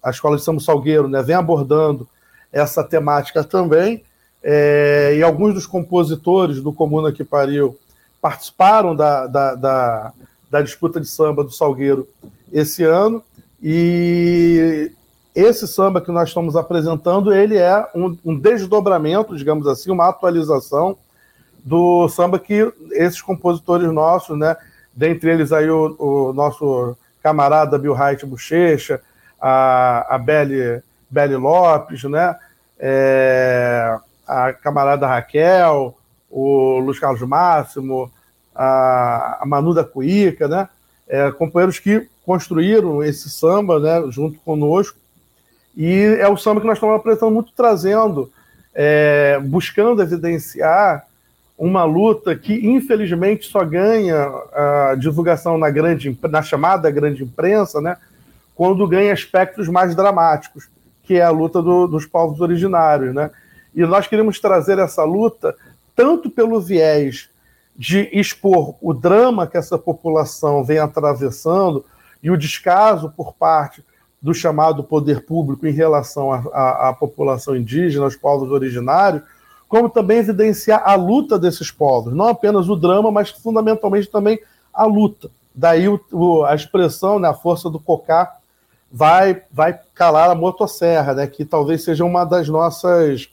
a 0.02 0.08
Escola 0.08 0.38
de 0.38 0.42
Samba 0.42 0.60
Salgueiro, 0.60 1.06
né, 1.06 1.22
vem 1.22 1.36
abordando 1.36 2.08
essa 2.50 2.82
temática 2.82 3.44
também. 3.44 4.02
É, 4.42 5.16
e 5.18 5.22
alguns 5.22 5.52
dos 5.52 5.66
compositores 5.66 6.62
do 6.62 6.72
Comuna 6.72 7.12
que 7.12 7.24
Pariu 7.24 7.78
participaram 8.22 8.96
da, 8.96 9.26
da, 9.26 9.54
da, 9.54 10.12
da 10.50 10.62
disputa 10.62 10.98
de 10.98 11.06
samba 11.06 11.44
do 11.44 11.50
Salgueiro 11.50 12.08
esse 12.52 12.84
ano. 12.84 13.22
E 13.62 14.92
esse 15.34 15.66
samba 15.68 16.00
que 16.00 16.10
nós 16.10 16.28
estamos 16.28 16.56
apresentando, 16.56 17.32
ele 17.32 17.56
é 17.56 17.86
um, 17.94 18.16
um, 18.24 18.38
desdobramento, 18.38 19.36
digamos 19.36 19.66
assim, 19.66 19.90
uma 19.90 20.08
atualização 20.08 20.96
do 21.64 22.08
samba 22.08 22.38
que 22.38 22.72
esses 22.92 23.20
compositores 23.20 23.92
nossos, 23.92 24.38
né, 24.38 24.56
dentre 24.94 25.30
eles 25.30 25.52
aí 25.52 25.70
o, 25.70 25.94
o 25.98 26.32
nosso 26.32 26.96
camarada 27.22 27.78
Bill 27.78 27.94
Haidt 27.94 28.24
Bochecha, 28.26 29.00
a, 29.40 30.14
a 30.14 30.18
Belle, 30.18 30.82
Belle 31.10 31.36
Lopes, 31.36 32.02
né, 32.04 32.34
é, 32.78 33.96
a 34.26 34.52
camarada 34.52 35.06
Raquel, 35.06 35.96
o 36.30 36.78
Luiz 36.78 36.98
Carlos 36.98 37.22
Máximo, 37.22 38.10
a, 38.54 39.38
a 39.40 39.46
Manu 39.46 39.74
da 39.74 39.84
Cuíca, 39.84 40.48
né, 40.48 40.68
é, 41.08 41.30
companheiros 41.30 41.78
que 41.78 42.08
construíram 42.28 43.02
esse 43.02 43.30
samba 43.30 43.80
né, 43.80 44.04
junto 44.10 44.38
conosco. 44.40 44.98
E 45.74 46.18
é 46.20 46.28
o 46.28 46.36
samba 46.36 46.60
que 46.60 46.66
nós 46.66 46.76
estamos 46.76 46.94
apresentando 46.96 47.32
muito, 47.32 47.52
trazendo, 47.56 48.30
é, 48.74 49.40
buscando 49.42 50.02
evidenciar 50.02 51.06
uma 51.56 51.84
luta 51.84 52.36
que, 52.36 52.52
infelizmente, 52.52 53.46
só 53.46 53.64
ganha 53.64 54.30
a 54.52 54.94
divulgação 54.94 55.56
na, 55.56 55.70
grande, 55.70 56.18
na 56.28 56.42
chamada 56.42 56.90
grande 56.90 57.24
imprensa, 57.24 57.80
né, 57.80 57.96
quando 58.54 58.86
ganha 58.86 59.10
aspectos 59.10 59.66
mais 59.66 59.94
dramáticos, 59.94 60.68
que 61.04 61.14
é 61.14 61.22
a 61.22 61.30
luta 61.30 61.62
do, 61.62 61.86
dos 61.86 62.04
povos 62.04 62.42
originários. 62.42 63.14
Né? 63.14 63.30
E 63.74 63.86
nós 63.86 64.06
queremos 64.06 64.38
trazer 64.38 64.78
essa 64.78 65.02
luta 65.02 65.56
tanto 65.96 66.28
pelo 66.28 66.60
viés 66.60 67.30
de 67.74 68.06
expor 68.12 68.74
o 68.82 68.92
drama 68.92 69.46
que 69.46 69.56
essa 69.56 69.78
população 69.78 70.62
vem 70.62 70.78
atravessando 70.78 71.86
e 72.22 72.30
o 72.30 72.36
descaso 72.36 73.12
por 73.16 73.34
parte 73.34 73.84
do 74.20 74.34
chamado 74.34 74.82
poder 74.82 75.24
público 75.24 75.66
em 75.66 75.72
relação 75.72 76.32
à 76.32 76.94
população 76.98 77.56
indígena, 77.56 78.04
aos 78.04 78.16
povos 78.16 78.50
originários, 78.50 79.22
como 79.68 79.88
também 79.88 80.18
evidenciar 80.18 80.82
a 80.84 80.94
luta 80.94 81.38
desses 81.38 81.70
povos, 81.70 82.14
não 82.14 82.28
apenas 82.28 82.68
o 82.68 82.74
drama, 82.74 83.10
mas 83.10 83.30
fundamentalmente 83.30 84.08
também 84.08 84.40
a 84.72 84.84
luta. 84.86 85.30
Daí 85.54 85.88
o, 85.88 86.00
o, 86.10 86.44
a 86.44 86.54
expressão, 86.54 87.18
né, 87.18 87.28
a 87.28 87.34
força 87.34 87.68
do 87.68 87.78
cocá 87.78 88.36
vai, 88.90 89.42
vai 89.52 89.78
calar 89.94 90.30
a 90.30 90.34
motosserra, 90.34 91.14
né, 91.14 91.26
que 91.26 91.44
talvez 91.44 91.84
seja 91.84 92.04
uma 92.04 92.24
das 92.24 92.48
nossas 92.48 93.28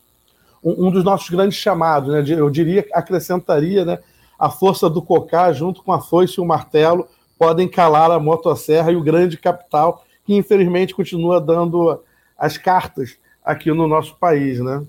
um, 0.64 0.88
um 0.88 0.92
dos 0.92 1.04
nossos 1.04 1.30
grandes 1.30 1.58
chamados, 1.58 2.12
né, 2.12 2.24
eu 2.28 2.50
diria, 2.50 2.86
acrescentaria, 2.94 3.86
né, 3.86 4.00
a 4.38 4.50
força 4.50 4.90
do 4.90 5.02
cocá, 5.02 5.54
junto 5.54 5.82
com 5.82 5.94
a 5.94 6.02
foice 6.02 6.36
e 6.38 6.42
o 6.42 6.46
martelo, 6.46 7.08
podem 7.38 7.68
calar 7.68 8.12
a 8.12 8.20
motosserra 8.20 8.92
e 8.92 8.96
o 8.96 9.04
grande 9.04 9.38
capital, 9.38 10.04
que 10.26 10.34
infelizmente 10.34 10.96
continua 10.96 11.40
dando 11.40 12.02
as 12.38 12.58
cartas 12.58 13.18
aqui 13.44 13.72
no 13.72 13.88
nosso 13.88 14.16
país, 14.16 14.60
né? 14.60 14.84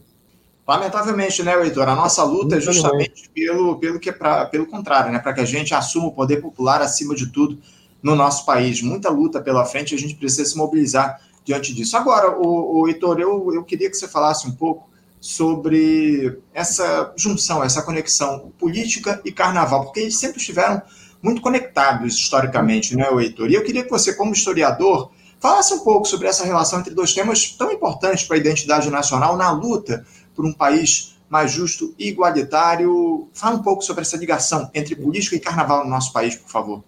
Lamentavelmente, 0.67 1.43
né, 1.45 1.55
Heitor? 1.63 1.89
A 1.89 1.95
nossa 1.95 2.25
luta 2.25 2.57
é 2.57 2.61
justamente 2.61 3.29
pelo, 3.29 3.77
pelo, 3.79 4.01
que 4.01 4.09
é 4.09 4.13
pra, 4.13 4.47
pelo 4.47 4.67
contrário, 4.67 5.13
né? 5.13 5.19
Para 5.19 5.33
que 5.33 5.41
a 5.41 5.45
gente 5.45 5.73
assuma 5.73 6.09
o 6.09 6.13
poder 6.13 6.43
popular 6.43 6.83
acima 6.83 7.15
de 7.15 7.27
tudo 7.29 7.59
no 8.03 8.17
nosso 8.17 8.45
país. 8.45 8.83
Muita 8.83 9.09
luta 9.09 9.41
pela 9.41 9.65
frente, 9.65 9.95
a 9.95 9.99
gente 9.99 10.17
precisa 10.17 10.45
se 10.45 10.57
mobilizar 10.57 11.21
diante 11.45 11.73
disso. 11.73 11.97
Agora, 11.97 12.37
o, 12.37 12.81
o 12.81 12.89
Heitor, 12.89 13.21
eu, 13.21 13.53
eu 13.55 13.63
queria 13.63 13.89
que 13.89 13.97
você 13.97 14.09
falasse 14.09 14.49
um 14.49 14.53
pouco 14.53 14.89
sobre 15.21 16.37
essa 16.53 17.13
junção, 17.17 17.63
essa 17.63 17.83
conexão 17.83 18.53
política 18.59 19.21
e 19.25 19.31
carnaval, 19.31 19.85
porque 19.85 20.01
eles 20.01 20.17
sempre 20.17 20.39
estiveram 20.39 20.83
muito 21.23 21.41
conectados 21.41 22.15
historicamente, 22.15 22.97
né, 22.97 23.09
Heitor? 23.11 23.51
E 23.51 23.55
eu 23.55 23.65
queria 23.65 23.85
que 23.85 23.91
você, 23.91 24.15
como 24.15 24.33
historiador, 24.33 25.11
falasse 25.41 25.75
um 25.75 25.81
pouco 25.81 26.07
sobre 26.07 26.29
essa 26.29 26.45
relação 26.45 26.81
entre 26.81 26.95
dois 26.95 27.13
temas 27.13 27.51
tão 27.51 27.71
importantes 27.71 28.25
para 28.25 28.37
a 28.37 28.41
identidade 28.41 28.91
nacional 28.91 29.37
na 29.37 29.51
luta 29.51 30.05
por 30.35 30.45
um 30.45 30.53
país 30.53 31.17
mais 31.29 31.51
justo 31.51 31.95
e 31.99 32.09
igualitário. 32.09 33.29
Fala 33.35 33.57
um 33.57 33.63
pouco 33.63 33.83
sobre 33.83 34.03
essa 34.03 34.17
ligação 34.17 34.71
entre 34.75 34.95
política 34.95 35.37
e 35.37 35.41
carnaval 35.41 35.85
no 35.85 35.91
nosso 35.91 36.13
país, 36.13 36.37
por 36.37 36.51
favor. 36.51 36.85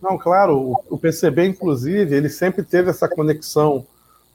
Não, 0.00 0.16
claro, 0.16 0.80
o 0.88 0.96
PCB, 0.96 1.46
inclusive, 1.46 2.14
ele 2.14 2.28
sempre 2.28 2.62
teve 2.62 2.90
essa 2.90 3.08
conexão 3.08 3.84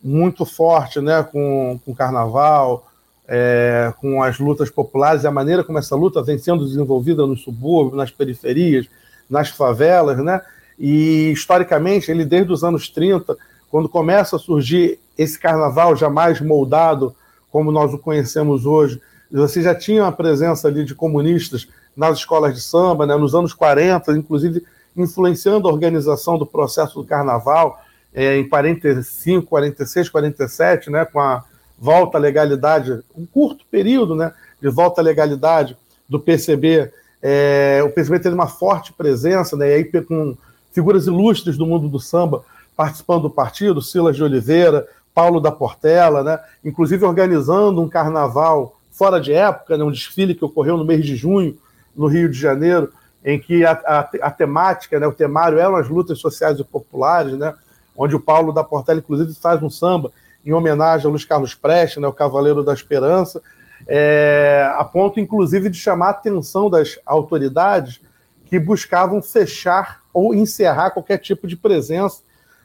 muito 0.03 0.45
forte 0.45 0.99
né, 0.99 1.23
com, 1.23 1.79
com 1.85 1.91
o 1.91 1.95
carnaval, 1.95 2.85
é, 3.25 3.93
com 4.01 4.21
as 4.21 4.37
lutas 4.37 4.69
populares 4.69 5.23
e 5.23 5.27
a 5.27 5.31
maneira 5.31 5.63
como 5.63 5.79
essa 5.79 5.95
luta 5.95 6.21
vem 6.21 6.37
sendo 6.37 6.65
desenvolvida 6.65 7.25
nos 7.25 7.41
subúrbios, 7.41 7.97
nas 7.97 8.11
periferias, 8.11 8.89
nas 9.33 9.49
favelas, 9.49 10.23
né? 10.23 10.41
E 10.79 11.31
historicamente, 11.31 12.11
ele 12.11 12.23
desde 12.23 12.53
os 12.53 12.63
anos 12.63 12.87
30, 12.87 13.35
quando 13.69 13.89
começa 13.89 14.35
a 14.35 14.39
surgir 14.39 14.99
esse 15.17 15.39
carnaval 15.39 15.95
jamais 15.95 16.39
moldado 16.39 17.15
como 17.51 17.71
nós 17.71 17.93
o 17.93 17.97
conhecemos 17.97 18.65
hoje, 18.65 19.01
você 19.31 19.61
já 19.61 19.73
tinha 19.73 20.03
uma 20.03 20.11
presença 20.11 20.67
ali 20.67 20.85
de 20.85 20.93
comunistas 20.93 21.67
nas 21.95 22.19
escolas 22.19 22.53
de 22.53 22.61
samba, 22.61 23.05
né, 23.05 23.15
nos 23.15 23.33
anos 23.33 23.53
40, 23.53 24.11
inclusive 24.13 24.63
influenciando 24.95 25.67
a 25.67 25.71
organização 25.71 26.37
do 26.37 26.45
processo 26.45 27.01
do 27.01 27.07
carnaval 27.07 27.83
é, 28.13 28.37
em 28.37 28.47
45, 28.47 29.47
46, 29.47 30.09
47, 30.09 30.91
né, 30.91 31.05
com 31.05 31.19
a 31.19 31.43
volta 31.79 32.17
à 32.17 32.21
legalidade, 32.21 33.01
um 33.15 33.25
curto 33.25 33.65
período 33.69 34.15
né, 34.15 34.31
de 34.61 34.69
volta 34.69 35.01
à 35.01 35.03
legalidade 35.03 35.75
do 36.07 36.19
PCB. 36.19 36.91
É, 37.25 37.81
o 37.85 37.89
PCB 37.89 38.19
teve 38.19 38.35
uma 38.35 38.47
forte 38.47 38.91
presença, 38.91 39.55
né, 39.55 39.69
e 39.69 39.73
aí 39.75 40.01
com 40.03 40.35
figuras 40.73 41.07
ilustres 41.07 41.55
do 41.55 41.65
mundo 41.65 41.87
do 41.87 41.97
samba 41.97 42.43
participando 42.75 43.23
do 43.23 43.29
partido, 43.29 43.81
Silas 43.81 44.17
de 44.17 44.23
Oliveira, 44.23 44.85
Paulo 45.15 45.39
da 45.39 45.49
Portela, 45.49 46.21
né, 46.21 46.37
inclusive 46.65 47.05
organizando 47.05 47.81
um 47.81 47.87
carnaval 47.87 48.77
fora 48.91 49.21
de 49.21 49.31
época, 49.31 49.77
né, 49.77 49.85
um 49.85 49.91
desfile 49.91 50.35
que 50.35 50.43
ocorreu 50.43 50.75
no 50.75 50.83
mês 50.83 51.05
de 51.05 51.15
junho, 51.15 51.57
no 51.95 52.07
Rio 52.07 52.29
de 52.29 52.37
Janeiro, 52.37 52.91
em 53.23 53.39
que 53.39 53.63
a, 53.63 53.71
a, 53.71 53.99
a 54.23 54.31
temática, 54.31 54.99
né, 54.99 55.07
o 55.07 55.13
temário 55.13 55.57
eram 55.57 55.77
as 55.77 55.87
lutas 55.87 56.19
sociais 56.19 56.59
e 56.59 56.63
populares, 56.65 57.37
né, 57.37 57.53
onde 57.95 58.17
o 58.17 58.19
Paulo 58.19 58.51
da 58.51 58.65
Portela, 58.65 58.99
inclusive, 58.99 59.33
faz 59.35 59.63
um 59.63 59.69
samba 59.69 60.11
em 60.45 60.51
homenagem 60.51 61.07
a 61.07 61.09
Luiz 61.09 61.23
Carlos 61.23 61.55
Prestes, 61.55 62.01
né, 62.01 62.07
o 62.07 62.11
Cavaleiro 62.11 62.63
da 62.63 62.73
Esperança, 62.73 63.41
é, 63.87 64.71
a 64.75 64.83
ponto, 64.83 65.19
inclusive, 65.19 65.69
de 65.69 65.77
chamar 65.77 66.07
a 66.07 66.11
atenção 66.11 66.69
das 66.69 66.99
autoridades 67.05 67.99
que 68.45 68.59
buscavam 68.59 69.21
fechar 69.21 70.01
ou 70.13 70.33
encerrar 70.33 70.91
qualquer 70.91 71.17
tipo 71.17 71.47
de 71.47 71.55
presença 71.55 72.21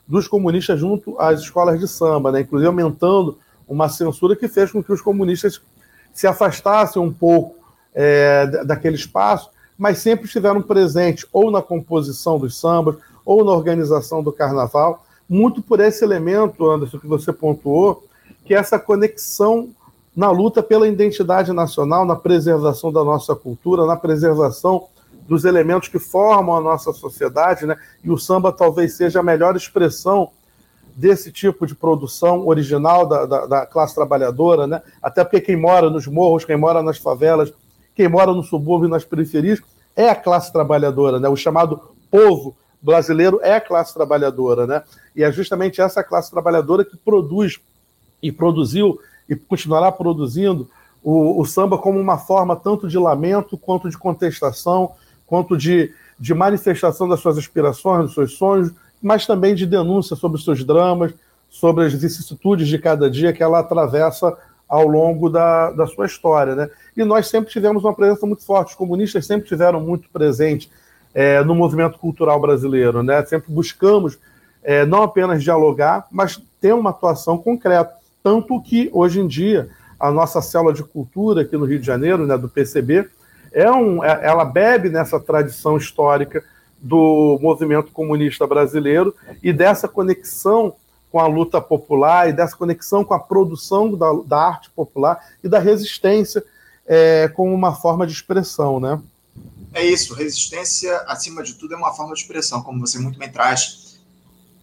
dos 0.06 0.28
comunistas 0.28 0.78
junto 0.78 1.18
às 1.20 1.40
escolas 1.40 1.78
de 1.78 1.88
samba, 1.88 2.32
né, 2.32 2.40
inclusive 2.40 2.68
aumentando 2.68 3.38
uma 3.66 3.88
censura 3.88 4.34
que 4.34 4.48
fez 4.48 4.72
com 4.72 4.82
que 4.82 4.92
os 4.92 5.00
comunistas 5.00 5.60
se 6.12 6.26
afastassem 6.26 7.00
um 7.00 7.12
pouco 7.12 7.56
é, 7.94 8.46
daquele 8.64 8.96
espaço 8.96 9.50
mas 9.78 9.98
sempre 9.98 10.26
estiveram 10.26 10.60
presentes 10.60 11.24
ou 11.32 11.52
na 11.52 11.62
composição 11.62 12.36
dos 12.36 12.58
sambas 12.58 12.96
ou 13.24 13.44
na 13.44 13.52
organização 13.52 14.22
do 14.22 14.32
carnaval, 14.32 15.06
muito 15.28 15.62
por 15.62 15.78
esse 15.78 16.02
elemento, 16.02 16.68
Anderson, 16.68 16.98
que 16.98 17.06
você 17.06 17.32
pontuou, 17.32 18.04
que 18.44 18.54
é 18.54 18.58
essa 18.58 18.78
conexão 18.78 19.68
na 20.18 20.32
luta 20.32 20.64
pela 20.64 20.88
identidade 20.88 21.52
nacional, 21.52 22.04
na 22.04 22.16
preservação 22.16 22.92
da 22.92 23.04
nossa 23.04 23.36
cultura, 23.36 23.86
na 23.86 23.96
preservação 23.96 24.88
dos 25.28 25.44
elementos 25.44 25.88
que 25.88 26.00
formam 26.00 26.56
a 26.56 26.60
nossa 26.60 26.92
sociedade, 26.92 27.64
né? 27.64 27.76
E 28.02 28.10
o 28.10 28.18
samba 28.18 28.50
talvez 28.50 28.94
seja 28.94 29.20
a 29.20 29.22
melhor 29.22 29.54
expressão 29.54 30.30
desse 30.96 31.30
tipo 31.30 31.64
de 31.68 31.72
produção 31.72 32.48
original 32.48 33.06
da, 33.06 33.26
da, 33.26 33.46
da 33.46 33.66
classe 33.66 33.94
trabalhadora, 33.94 34.66
né? 34.66 34.82
Até 35.00 35.22
porque 35.22 35.40
quem 35.40 35.56
mora 35.56 35.88
nos 35.88 36.08
morros, 36.08 36.44
quem 36.44 36.56
mora 36.56 36.82
nas 36.82 36.98
favelas, 36.98 37.52
quem 37.94 38.08
mora 38.08 38.32
no 38.32 38.42
subúrbio 38.42 38.88
nas 38.88 39.04
periferias 39.04 39.60
é 39.94 40.08
a 40.08 40.16
classe 40.16 40.52
trabalhadora, 40.52 41.20
né? 41.20 41.28
O 41.28 41.36
chamado 41.36 41.80
povo 42.10 42.56
brasileiro 42.82 43.38
é 43.40 43.54
a 43.54 43.60
classe 43.60 43.94
trabalhadora, 43.94 44.66
né? 44.66 44.82
E 45.14 45.22
é 45.22 45.30
justamente 45.30 45.80
essa 45.80 46.02
classe 46.02 46.28
trabalhadora 46.28 46.84
que 46.84 46.96
produz 46.96 47.60
e 48.20 48.32
produziu 48.32 48.98
e 49.28 49.36
continuará 49.36 49.90
produzindo 49.92 50.68
o, 51.02 51.40
o 51.40 51.44
samba 51.44 51.78
como 51.78 51.98
uma 51.98 52.18
forma 52.18 52.56
tanto 52.56 52.88
de 52.88 52.98
lamento 52.98 53.56
quanto 53.56 53.88
de 53.88 53.96
contestação, 53.96 54.92
quanto 55.26 55.56
de, 55.56 55.92
de 56.18 56.34
manifestação 56.34 57.08
das 57.08 57.20
suas 57.20 57.38
aspirações, 57.38 58.06
dos 58.06 58.14
seus 58.14 58.32
sonhos, 58.32 58.72
mas 59.00 59.26
também 59.26 59.54
de 59.54 59.66
denúncia 59.66 60.16
sobre 60.16 60.38
os 60.38 60.44
seus 60.44 60.64
dramas, 60.64 61.12
sobre 61.48 61.84
as 61.84 61.92
vicissitudes 61.92 62.68
de 62.68 62.78
cada 62.78 63.10
dia 63.10 63.32
que 63.32 63.42
ela 63.42 63.60
atravessa 63.60 64.36
ao 64.68 64.86
longo 64.86 65.30
da, 65.30 65.70
da 65.70 65.86
sua 65.86 66.06
história. 66.06 66.54
Né? 66.54 66.70
E 66.96 67.04
nós 67.04 67.28
sempre 67.28 67.50
tivemos 67.50 67.84
uma 67.84 67.94
presença 67.94 68.26
muito 68.26 68.44
forte, 68.44 68.70
os 68.70 68.74
comunistas 68.74 69.26
sempre 69.26 69.48
tiveram 69.48 69.80
muito 69.80 70.08
presente 70.10 70.70
é, 71.14 71.42
no 71.42 71.54
movimento 71.54 71.98
cultural 71.98 72.38
brasileiro. 72.40 73.02
Né? 73.02 73.24
Sempre 73.24 73.52
buscamos 73.52 74.18
é, 74.62 74.84
não 74.84 75.02
apenas 75.02 75.42
dialogar, 75.42 76.06
mas 76.10 76.40
ter 76.60 76.74
uma 76.74 76.90
atuação 76.90 77.38
concreta. 77.38 77.96
Tanto 78.28 78.60
que, 78.60 78.90
hoje 78.92 79.20
em 79.20 79.26
dia, 79.26 79.70
a 79.98 80.10
nossa 80.10 80.42
célula 80.42 80.74
de 80.74 80.84
cultura 80.84 81.40
aqui 81.40 81.56
no 81.56 81.64
Rio 81.64 81.80
de 81.80 81.86
Janeiro, 81.86 82.26
né, 82.26 82.36
do 82.36 82.46
PCB, 82.46 83.08
é 83.50 83.72
um, 83.72 84.04
é, 84.04 84.20
ela 84.22 84.44
bebe 84.44 84.90
nessa 84.90 85.18
tradição 85.18 85.78
histórica 85.78 86.44
do 86.78 87.38
movimento 87.40 87.90
comunista 87.90 88.46
brasileiro 88.46 89.14
e 89.42 89.50
dessa 89.50 89.88
conexão 89.88 90.74
com 91.10 91.18
a 91.18 91.26
luta 91.26 91.58
popular 91.58 92.28
e 92.28 92.34
dessa 92.34 92.54
conexão 92.54 93.02
com 93.02 93.14
a 93.14 93.18
produção 93.18 93.94
da, 93.94 94.12
da 94.26 94.38
arte 94.38 94.68
popular 94.72 95.18
e 95.42 95.48
da 95.48 95.58
resistência 95.58 96.44
é, 96.86 97.28
como 97.28 97.54
uma 97.54 97.74
forma 97.74 98.06
de 98.06 98.12
expressão, 98.12 98.78
né? 98.78 99.00
É 99.72 99.82
isso, 99.82 100.12
resistência, 100.12 100.94
acima 101.06 101.42
de 101.42 101.54
tudo, 101.54 101.72
é 101.72 101.78
uma 101.78 101.94
forma 101.94 102.12
de 102.12 102.20
expressão, 102.20 102.60
como 102.60 102.78
você 102.78 102.98
muito 102.98 103.18
bem 103.18 103.32
traz 103.32 103.87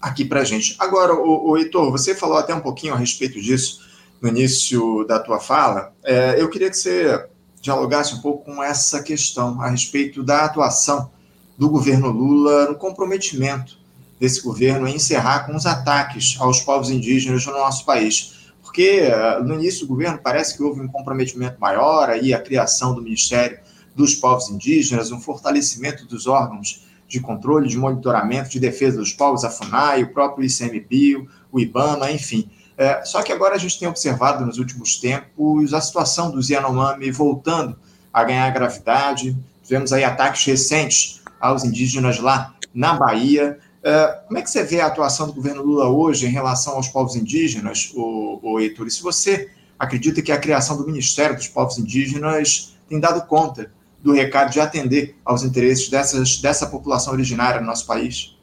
aqui 0.06 0.24
para 0.24 0.44
gente. 0.44 0.76
Agora, 0.78 1.16
o, 1.16 1.50
o 1.50 1.58
Heitor, 1.58 1.90
você 1.90 2.14
falou 2.14 2.38
até 2.38 2.54
um 2.54 2.60
pouquinho 2.60 2.94
a 2.94 2.98
respeito 2.98 3.42
disso 3.42 3.82
no 4.22 4.30
início 4.30 5.04
da 5.06 5.20
tua 5.20 5.40
fala. 5.40 5.94
É, 6.04 6.40
eu 6.40 6.48
queria 6.48 6.70
que 6.70 6.78
você 6.78 7.28
dialogasse 7.60 8.14
um 8.14 8.22
pouco 8.22 8.46
com 8.46 8.64
essa 8.64 9.02
questão 9.02 9.60
a 9.60 9.68
respeito 9.68 10.22
da 10.22 10.46
atuação 10.46 11.10
do 11.58 11.68
governo 11.68 12.12
Lula 12.12 12.68
no 12.68 12.76
comprometimento 12.76 13.80
desse 14.20 14.44
governo 14.44 14.88
em 14.88 14.96
encerrar 14.96 15.48
com 15.48 15.56
os 15.56 15.66
ataques 15.66 16.36
aos 16.40 16.60
povos 16.60 16.92
indígenas 16.92 17.44
no 17.48 17.54
nosso 17.54 17.84
país. 17.84 18.52
Porque 18.62 19.00
eh, 19.02 19.40
no 19.44 19.56
início 19.56 19.82
do 19.82 19.88
governo 19.88 20.20
parece 20.24 20.56
que 20.56 20.62
houve 20.62 20.82
um 20.82 20.88
comprometimento 20.88 21.60
maior, 21.60 22.10
aí 22.12 22.32
a 22.32 22.40
criação 22.40 22.94
do 22.94 23.02
Ministério 23.02 23.58
dos 23.96 24.14
Povos 24.14 24.50
Indígenas, 24.50 25.12
um 25.12 25.20
fortalecimento 25.20 26.06
dos 26.06 26.28
órgãos 26.28 26.85
de 27.08 27.20
controle, 27.20 27.68
de 27.68 27.78
monitoramento, 27.78 28.50
de 28.50 28.60
defesa 28.60 28.98
dos 28.98 29.14
povos, 29.14 29.44
a 29.44 29.50
FUNAI, 29.50 30.04
o 30.04 30.14
próprio 30.14 30.46
ICMBio, 30.46 31.28
o 31.52 31.60
IBAMA, 31.60 32.12
enfim. 32.12 32.50
É, 32.78 33.04
só 33.06 33.22
que 33.22 33.32
agora 33.32 33.56
a 33.56 33.58
gente 33.58 33.80
tem 33.80 33.88
observado 33.88 34.46
nos 34.46 34.58
últimos 34.58 34.98
tempos 34.98 35.74
a 35.74 35.80
situação 35.80 36.32
dos 36.32 36.50
Yanomami 36.50 37.10
voltando 37.12 37.78
a 38.12 38.24
ganhar 38.24 38.50
gravidade. 38.50 39.38
Tivemos 39.64 39.94
aí 39.94 40.04
ataques 40.04 40.44
recentes 40.46 41.22
aos 41.40 41.64
indígenas 41.64 42.20
lá 42.20 42.54
na 42.74 42.94
Bahia. 42.94 43.58
É, 43.84 44.08
como 44.28 44.38
é 44.38 44.42
que 44.42 44.50
você 44.50 44.64
vê 44.64 44.82
a 44.82 44.88
atuação 44.88 45.28
do 45.28 45.34
governo 45.34 45.64
Lula 45.64 45.88
hoje 45.88 46.26
em 46.26 46.30
relação 46.30 46.74
aos 46.74 46.88
povos 46.88 47.16
indígenas, 47.16 47.92
o, 47.96 48.40
o 48.42 48.60
Heitor? 48.60 48.88
E 48.88 48.92
se 48.92 49.02
você 49.02 49.50
acredita 49.78 50.22
que 50.22 50.32
a 50.32 50.40
criação 50.40 50.78
do 50.78 50.86
Ministério 50.86 51.36
dos 51.36 51.48
Povos 51.48 51.78
Indígenas 51.78 52.76
tem 52.88 53.00
dado 53.00 53.26
conta 53.28 53.72
do 54.06 54.14
recado 54.14 54.52
de 54.52 54.60
atender 54.60 55.16
aos 55.26 55.44
interesses 55.44 55.90
dessas, 55.90 56.38
dessa 56.38 56.68
população 56.68 57.12
originária 57.12 57.60
no 57.60 57.66
nosso 57.66 57.88
país? 57.88 58.38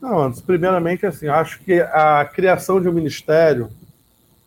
Não, 0.00 0.32
primeiramente, 0.32 1.06
assim, 1.06 1.28
acho 1.28 1.60
que 1.60 1.80
a 1.80 2.24
criação 2.24 2.80
de 2.80 2.88
um 2.88 2.92
ministério 2.92 3.68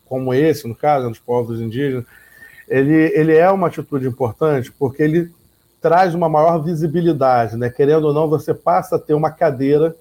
como 0.08 0.32
esse, 0.32 0.66
no 0.66 0.74
caso, 0.74 1.08
dos 1.08 1.18
povos 1.18 1.60
indígenas, 1.60 2.04
ele, 2.68 3.12
ele 3.14 3.34
é 3.34 3.50
uma 3.50 3.66
atitude 3.68 4.06
importante 4.06 4.72
porque 4.72 5.02
ele 5.02 5.30
traz 5.80 6.14
uma 6.14 6.28
maior 6.28 6.58
visibilidade, 6.58 7.56
né? 7.56 7.70
Querendo 7.70 8.08
ou 8.08 8.14
não, 8.14 8.28
você 8.28 8.54
passa 8.54 8.96
a 8.96 8.98
ter 8.98 9.14
uma 9.14 9.30
cadeira 9.30 9.94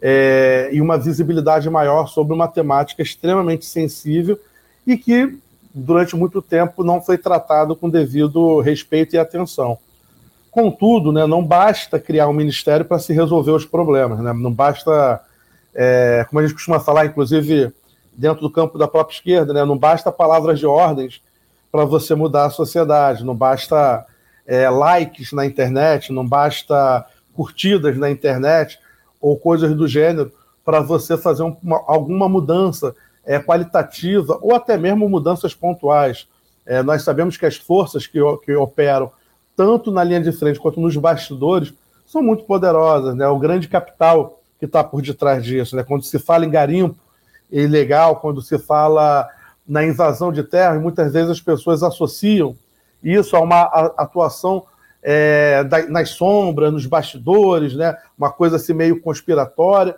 é, 0.00 0.68
e 0.72 0.80
uma 0.80 0.96
visibilidade 0.96 1.68
maior 1.68 2.06
sobre 2.06 2.32
uma 2.32 2.48
temática 2.48 3.02
extremamente 3.02 3.66
sensível 3.66 4.38
e 4.86 4.96
que 4.96 5.38
durante 5.74 6.16
muito 6.16 6.40
tempo 6.40 6.82
não 6.82 7.00
foi 7.00 7.18
tratado 7.18 7.76
com 7.76 7.90
devido 7.90 8.60
respeito 8.60 9.14
e 9.14 9.18
atenção. 9.18 9.78
Contudo, 10.50 11.12
né, 11.12 11.26
não 11.26 11.44
basta 11.44 11.98
criar 11.98 12.28
um 12.28 12.32
ministério 12.32 12.84
para 12.84 12.98
se 12.98 13.12
resolver 13.12 13.52
os 13.52 13.64
problemas, 13.64 14.18
né? 14.20 14.32
não 14.32 14.52
basta, 14.52 15.20
é, 15.74 16.24
como 16.28 16.40
a 16.40 16.42
gente 16.42 16.54
costuma 16.54 16.80
falar, 16.80 17.06
inclusive 17.06 17.72
dentro 18.16 18.42
do 18.42 18.50
campo 18.50 18.78
da 18.78 18.88
própria 18.88 19.14
esquerda, 19.14 19.52
né, 19.52 19.64
não 19.64 19.76
basta 19.76 20.10
palavras 20.10 20.58
de 20.58 20.66
ordens 20.66 21.22
para 21.70 21.84
você 21.84 22.14
mudar 22.14 22.46
a 22.46 22.50
sociedade, 22.50 23.24
não 23.24 23.34
basta 23.34 24.06
é, 24.46 24.68
likes 24.70 25.32
na 25.32 25.44
internet, 25.44 26.12
não 26.12 26.26
basta 26.26 27.04
curtidas 27.34 27.96
na 27.96 28.10
internet 28.10 28.80
ou 29.20 29.36
coisas 29.36 29.74
do 29.76 29.86
gênero 29.86 30.32
para 30.64 30.80
você 30.80 31.16
fazer 31.16 31.42
uma, 31.42 31.82
alguma 31.86 32.28
mudança 32.28 32.96
é, 33.24 33.38
qualitativa 33.38 34.38
ou 34.40 34.54
até 34.54 34.76
mesmo 34.76 35.08
mudanças 35.08 35.54
pontuais. 35.54 36.26
É, 36.66 36.82
nós 36.82 37.02
sabemos 37.02 37.36
que 37.36 37.46
as 37.46 37.56
forças 37.56 38.06
que, 38.06 38.18
que 38.44 38.54
operam 38.54 39.12
tanto 39.58 39.90
na 39.90 40.04
linha 40.04 40.20
de 40.20 40.30
frente 40.30 40.60
quanto 40.60 40.78
nos 40.80 40.96
bastidores 40.96 41.74
são 42.06 42.22
muito 42.22 42.44
poderosas. 42.44 43.16
Né? 43.16 43.26
O 43.26 43.40
grande 43.40 43.66
capital 43.66 44.38
que 44.56 44.66
está 44.66 44.84
por 44.84 45.02
detrás 45.02 45.44
disso. 45.44 45.74
Né? 45.74 45.82
Quando 45.82 46.04
se 46.04 46.16
fala 46.16 46.46
em 46.46 46.50
garimpo 46.50 46.96
ilegal, 47.50 48.14
quando 48.20 48.40
se 48.40 48.56
fala 48.56 49.28
na 49.66 49.84
invasão 49.84 50.32
de 50.32 50.44
terras, 50.44 50.80
muitas 50.80 51.12
vezes 51.12 51.30
as 51.30 51.40
pessoas 51.40 51.82
associam 51.82 52.54
isso 53.02 53.34
a 53.34 53.40
uma 53.40 53.62
atuação 53.96 54.62
é, 55.02 55.64
nas 55.88 56.10
sombras, 56.10 56.72
nos 56.72 56.86
bastidores, 56.86 57.74
né? 57.74 57.96
uma 58.16 58.30
coisa 58.30 58.56
assim 58.56 58.72
meio 58.72 59.00
conspiratória. 59.00 59.96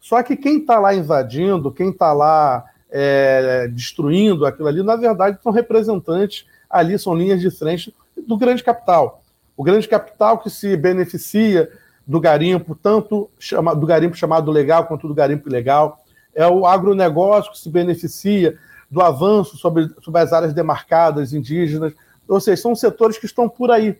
Só 0.00 0.22
que 0.22 0.36
quem 0.36 0.58
está 0.58 0.78
lá 0.78 0.94
invadindo, 0.94 1.72
quem 1.72 1.90
está 1.90 2.12
lá 2.12 2.64
é, 2.88 3.66
destruindo 3.66 4.46
aquilo 4.46 4.68
ali, 4.68 4.84
na 4.84 4.94
verdade 4.94 5.42
são 5.42 5.50
representantes 5.50 6.46
ali, 6.70 6.96
são 6.96 7.12
linhas 7.12 7.40
de 7.40 7.50
frente 7.50 7.92
do 8.26 8.36
grande 8.36 8.62
capital. 8.62 9.22
O 9.56 9.62
grande 9.62 9.88
capital 9.88 10.38
que 10.38 10.48
se 10.48 10.76
beneficia 10.76 11.68
do 12.06 12.20
garimpo, 12.20 12.74
tanto 12.74 13.30
chama, 13.38 13.74
do 13.74 13.86
garimpo 13.86 14.16
chamado 14.16 14.50
legal 14.50 14.86
quanto 14.86 15.06
do 15.06 15.14
garimpo 15.14 15.48
ilegal. 15.48 16.00
É 16.34 16.46
o 16.46 16.66
agronegócio 16.66 17.52
que 17.52 17.58
se 17.58 17.68
beneficia 17.68 18.56
do 18.90 19.00
avanço 19.00 19.56
sobre, 19.56 19.88
sobre 20.02 20.20
as 20.20 20.32
áreas 20.32 20.52
demarcadas 20.52 21.32
indígenas. 21.32 21.92
Ou 22.26 22.40
seja, 22.40 22.62
são 22.62 22.74
setores 22.74 23.18
que 23.18 23.26
estão 23.26 23.48
por 23.48 23.70
aí. 23.70 23.98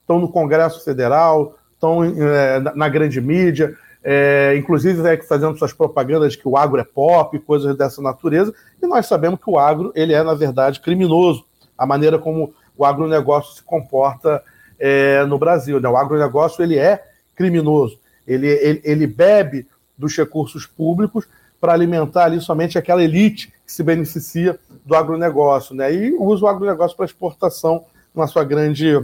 Estão 0.00 0.18
no 0.18 0.28
Congresso 0.28 0.84
Federal, 0.84 1.56
estão 1.74 2.02
é, 2.04 2.60
na, 2.60 2.74
na 2.74 2.88
grande 2.88 3.20
mídia, 3.20 3.76
é, 4.02 4.56
inclusive 4.56 5.06
é, 5.08 5.16
fazendo 5.22 5.56
suas 5.56 5.72
propagandas 5.72 6.32
de 6.32 6.38
que 6.38 6.48
o 6.48 6.56
agro 6.56 6.80
é 6.80 6.84
pop, 6.84 7.38
coisas 7.40 7.76
dessa 7.76 8.02
natureza, 8.02 8.52
e 8.82 8.86
nós 8.86 9.06
sabemos 9.06 9.40
que 9.40 9.48
o 9.48 9.58
agro 9.58 9.92
ele 9.94 10.12
é, 10.12 10.22
na 10.22 10.34
verdade, 10.34 10.80
criminoso. 10.80 11.44
A 11.78 11.86
maneira 11.86 12.18
como 12.18 12.54
o 12.76 12.84
agronegócio 12.84 13.56
se 13.56 13.62
comporta 13.62 14.42
é, 14.78 15.24
no 15.24 15.38
Brasil. 15.38 15.80
Né? 15.80 15.88
O 15.88 15.96
agronegócio 15.96 16.62
ele 16.62 16.78
é 16.78 17.02
criminoso, 17.34 17.98
ele, 18.26 18.48
ele, 18.48 18.80
ele 18.84 19.06
bebe 19.06 19.66
dos 19.96 20.16
recursos 20.16 20.66
públicos 20.66 21.26
para 21.60 21.72
alimentar 21.72 22.24
ali 22.24 22.40
somente 22.40 22.76
aquela 22.76 23.04
elite 23.04 23.52
que 23.64 23.72
se 23.72 23.82
beneficia 23.82 24.58
do 24.84 24.96
agronegócio, 24.96 25.76
né? 25.76 25.94
E 25.94 26.12
usa 26.18 26.44
o 26.44 26.48
agronegócio 26.48 26.96
para 26.96 27.06
exportação 27.06 27.84
na 28.12 28.26
sua 28.26 28.42
grande, 28.42 29.00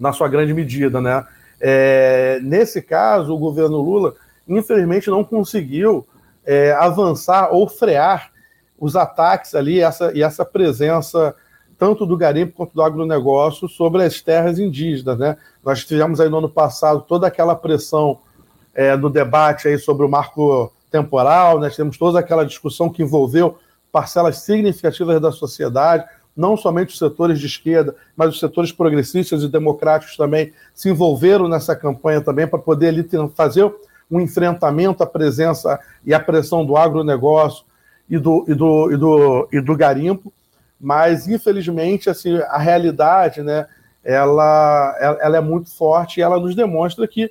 na 0.00 0.12
sua 0.14 0.28
grande 0.28 0.54
medida, 0.54 0.98
né? 0.98 1.26
É, 1.60 2.40
nesse 2.42 2.80
caso, 2.80 3.34
o 3.34 3.38
governo 3.38 3.76
Lula, 3.82 4.14
infelizmente, 4.48 5.10
não 5.10 5.22
conseguiu 5.22 6.06
é, 6.46 6.72
avançar 6.72 7.50
ou 7.52 7.68
frear 7.68 8.30
os 8.78 8.96
ataques 8.96 9.54
ali 9.54 9.80
essa, 9.80 10.10
e 10.14 10.22
essa 10.22 10.44
presença 10.44 11.34
tanto 11.78 12.04
do 12.04 12.16
garimpo 12.16 12.54
quanto 12.56 12.74
do 12.74 12.82
agronegócio 12.82 13.68
sobre 13.68 14.02
as 14.02 14.20
terras 14.20 14.58
indígenas. 14.58 15.18
Né? 15.18 15.36
Nós 15.64 15.84
tivemos 15.84 16.20
aí 16.20 16.28
no 16.28 16.38
ano 16.38 16.48
passado 16.48 17.04
toda 17.06 17.26
aquela 17.26 17.54
pressão 17.54 18.18
é, 18.74 18.96
no 18.96 19.08
debate 19.08 19.68
aí 19.68 19.78
sobre 19.78 20.04
o 20.04 20.08
marco 20.08 20.72
temporal, 20.90 21.58
nós 21.58 21.70
né? 21.70 21.76
temos 21.76 21.98
toda 21.98 22.18
aquela 22.18 22.44
discussão 22.44 22.88
que 22.88 23.02
envolveu 23.02 23.58
parcelas 23.92 24.38
significativas 24.38 25.20
da 25.20 25.30
sociedade, 25.32 26.04
não 26.36 26.56
somente 26.56 26.90
os 26.90 26.98
setores 26.98 27.40
de 27.40 27.46
esquerda, 27.46 27.94
mas 28.16 28.30
os 28.30 28.40
setores 28.40 28.70
progressistas 28.70 29.42
e 29.42 29.48
democráticos 29.48 30.16
também 30.16 30.52
se 30.74 30.88
envolveram 30.88 31.48
nessa 31.48 31.74
campanha 31.74 32.20
também 32.20 32.46
para 32.46 32.58
poder 32.58 32.88
ali 32.88 33.08
fazer 33.34 33.72
um 34.10 34.20
enfrentamento 34.20 35.02
à 35.02 35.06
presença 35.06 35.78
e 36.04 36.14
à 36.14 36.20
pressão 36.20 36.64
do 36.64 36.76
agronegócio 36.76 37.64
e 38.08 38.16
do, 38.18 38.44
e 38.48 38.54
do, 38.54 38.92
e 38.92 38.96
do, 38.96 39.48
e 39.52 39.60
do 39.60 39.76
garimpo, 39.76 40.32
mas 40.80 41.26
infelizmente 41.28 42.08
assim, 42.08 42.36
a 42.36 42.58
realidade 42.58 43.42
né, 43.42 43.66
ela, 44.04 44.96
ela 45.20 45.36
é 45.36 45.40
muito 45.40 45.70
forte 45.70 46.18
e 46.18 46.22
ela 46.22 46.38
nos 46.38 46.54
demonstra 46.54 47.06
que 47.06 47.30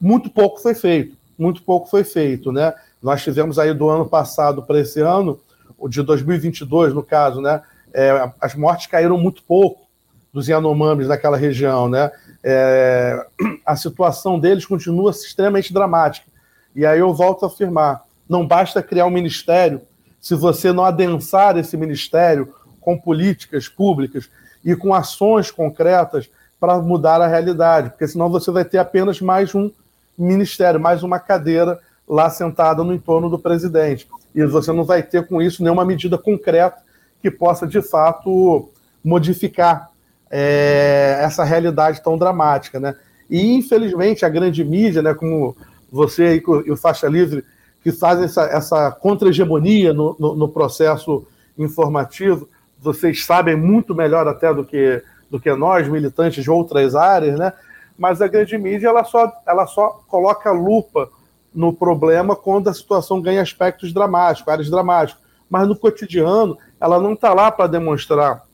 muito 0.00 0.28
pouco 0.30 0.60
foi 0.60 0.74
feito, 0.74 1.16
muito 1.38 1.62
pouco 1.62 1.88
foi 1.88 2.04
feito. 2.04 2.50
Né? 2.50 2.72
Nós 3.02 3.22
tivemos 3.22 3.58
aí 3.58 3.72
do 3.72 3.88
ano 3.88 4.06
passado 4.06 4.62
para 4.62 4.80
esse 4.80 5.00
ano, 5.00 5.40
de 5.88 6.02
2022 6.02 6.94
no 6.94 7.02
caso, 7.02 7.40
né, 7.40 7.62
é, 7.92 8.30
as 8.40 8.54
mortes 8.54 8.86
caíram 8.88 9.16
muito 9.16 9.42
pouco 9.44 9.84
dos 10.32 10.48
Yanomamis 10.48 11.06
naquela 11.06 11.36
região, 11.36 11.88
né? 11.88 12.10
É, 12.42 13.24
a 13.64 13.76
situação 13.76 14.38
deles 14.38 14.66
continua 14.66 15.12
extremamente 15.12 15.72
dramática. 15.72 16.26
E 16.74 16.84
aí 16.84 16.98
eu 16.98 17.14
volto 17.14 17.44
a 17.44 17.46
afirmar: 17.46 18.02
não 18.28 18.44
basta 18.44 18.82
criar 18.82 19.06
um 19.06 19.10
ministério 19.10 19.80
se 20.24 20.34
você 20.34 20.72
não 20.72 20.86
adensar 20.86 21.58
esse 21.58 21.76
ministério 21.76 22.54
com 22.80 22.96
políticas 22.96 23.68
públicas 23.68 24.30
e 24.64 24.74
com 24.74 24.94
ações 24.94 25.50
concretas 25.50 26.30
para 26.58 26.78
mudar 26.78 27.20
a 27.20 27.26
realidade, 27.26 27.90
porque 27.90 28.08
senão 28.08 28.30
você 28.30 28.50
vai 28.50 28.64
ter 28.64 28.78
apenas 28.78 29.20
mais 29.20 29.54
um 29.54 29.70
ministério, 30.16 30.80
mais 30.80 31.02
uma 31.02 31.18
cadeira 31.18 31.78
lá 32.08 32.30
sentada 32.30 32.82
no 32.82 32.94
entorno 32.94 33.28
do 33.28 33.38
presidente. 33.38 34.08
E 34.34 34.42
você 34.46 34.72
não 34.72 34.82
vai 34.82 35.02
ter 35.02 35.26
com 35.26 35.42
isso 35.42 35.62
nenhuma 35.62 35.84
medida 35.84 36.16
concreta 36.16 36.78
que 37.20 37.30
possa, 37.30 37.66
de 37.66 37.82
fato, 37.82 38.70
modificar 39.04 39.90
é, 40.30 41.18
essa 41.20 41.44
realidade 41.44 42.02
tão 42.02 42.16
dramática. 42.16 42.80
Né? 42.80 42.96
E, 43.28 43.52
infelizmente, 43.52 44.24
a 44.24 44.30
grande 44.30 44.64
mídia, 44.64 45.02
né, 45.02 45.12
como 45.12 45.54
você 45.92 46.42
e 46.66 46.70
o 46.70 46.76
Faixa 46.78 47.08
Livre, 47.08 47.44
que 47.84 47.92
fazem 47.92 48.24
essa, 48.24 48.44
essa 48.44 48.90
contra-hegemonia 48.90 49.92
no, 49.92 50.16
no, 50.18 50.34
no, 50.34 50.48
processo 50.48 51.26
informativo, 51.58 52.48
vocês 52.80 53.26
sabem 53.26 53.54
muito 53.54 53.94
melhor 53.94 54.26
até 54.26 54.52
do 54.54 54.64
que, 54.64 55.02
do 55.30 55.38
que 55.38 55.52
nós, 55.54 55.86
militantes 55.86 56.42
de 56.42 56.50
outras 56.50 56.94
áreas, 56.94 57.38
né? 57.38 57.52
mas 57.98 58.22
a 58.22 58.26
grande 58.26 58.56
mídia 58.56 58.88
ela 58.88 59.04
só, 59.04 59.30
ela 59.46 59.66
só 59.66 60.00
coloca 60.08 60.50
lupa 60.50 61.10
no 61.54 61.74
problema 61.74 62.34
quando 62.34 62.68
a 62.68 62.74
situação 62.74 63.20
ganha 63.20 63.42
aspectos 63.42 63.92
dramáticos, 63.92 64.50
áreas 64.50 64.70
dramáticas. 64.70 65.22
Mas 65.48 65.68
no 65.68 65.76
cotidiano, 65.76 66.56
ela 66.80 66.98
não 66.98 67.12
está 67.12 67.34
lá 67.34 67.52
para 67.52 67.66
demonstrar 67.66 68.44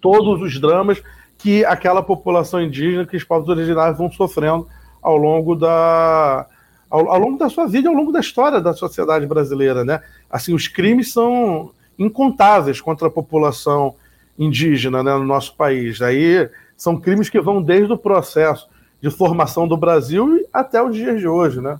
todos 0.00 0.40
os 0.40 0.60
dramas 0.60 1.02
que 1.36 1.64
aquela 1.64 2.02
população 2.04 2.62
indígena, 2.62 3.04
que 3.04 3.16
os 3.16 3.24
povos 3.24 3.48
originários 3.48 3.98
vão 3.98 4.10
sofrendo 4.12 4.68
ao 5.02 5.16
longo 5.16 5.56
da 5.56 6.46
ao, 6.90 7.08
ao, 7.08 7.18
longo 7.18 7.38
da 7.38 7.48
sua 7.48 7.66
vida, 7.66 7.88
ao 7.88 7.94
longo 7.94 8.10
da 8.10 8.20
história 8.20 8.60
da 8.60 8.74
sociedade 8.74 9.24
brasileira, 9.26 9.84
né? 9.84 10.02
Assim, 10.28 10.52
os 10.52 10.66
crimes 10.66 11.12
são 11.12 11.70
incontáveis 11.98 12.80
contra 12.80 13.06
a 13.06 13.10
população 13.10 13.94
indígena 14.38 15.02
né, 15.02 15.14
no 15.14 15.24
nosso 15.24 15.54
país. 15.54 16.02
Aí 16.02 16.48
são 16.76 16.98
crimes 16.98 17.28
que 17.28 17.40
vão 17.40 17.62
desde 17.62 17.92
o 17.92 17.98
processo 17.98 18.68
de 19.00 19.10
formação 19.10 19.68
do 19.68 19.76
Brasil 19.76 20.46
até 20.52 20.82
os 20.82 20.94
dias 20.94 21.20
de 21.20 21.28
hoje, 21.28 21.60
né? 21.60 21.78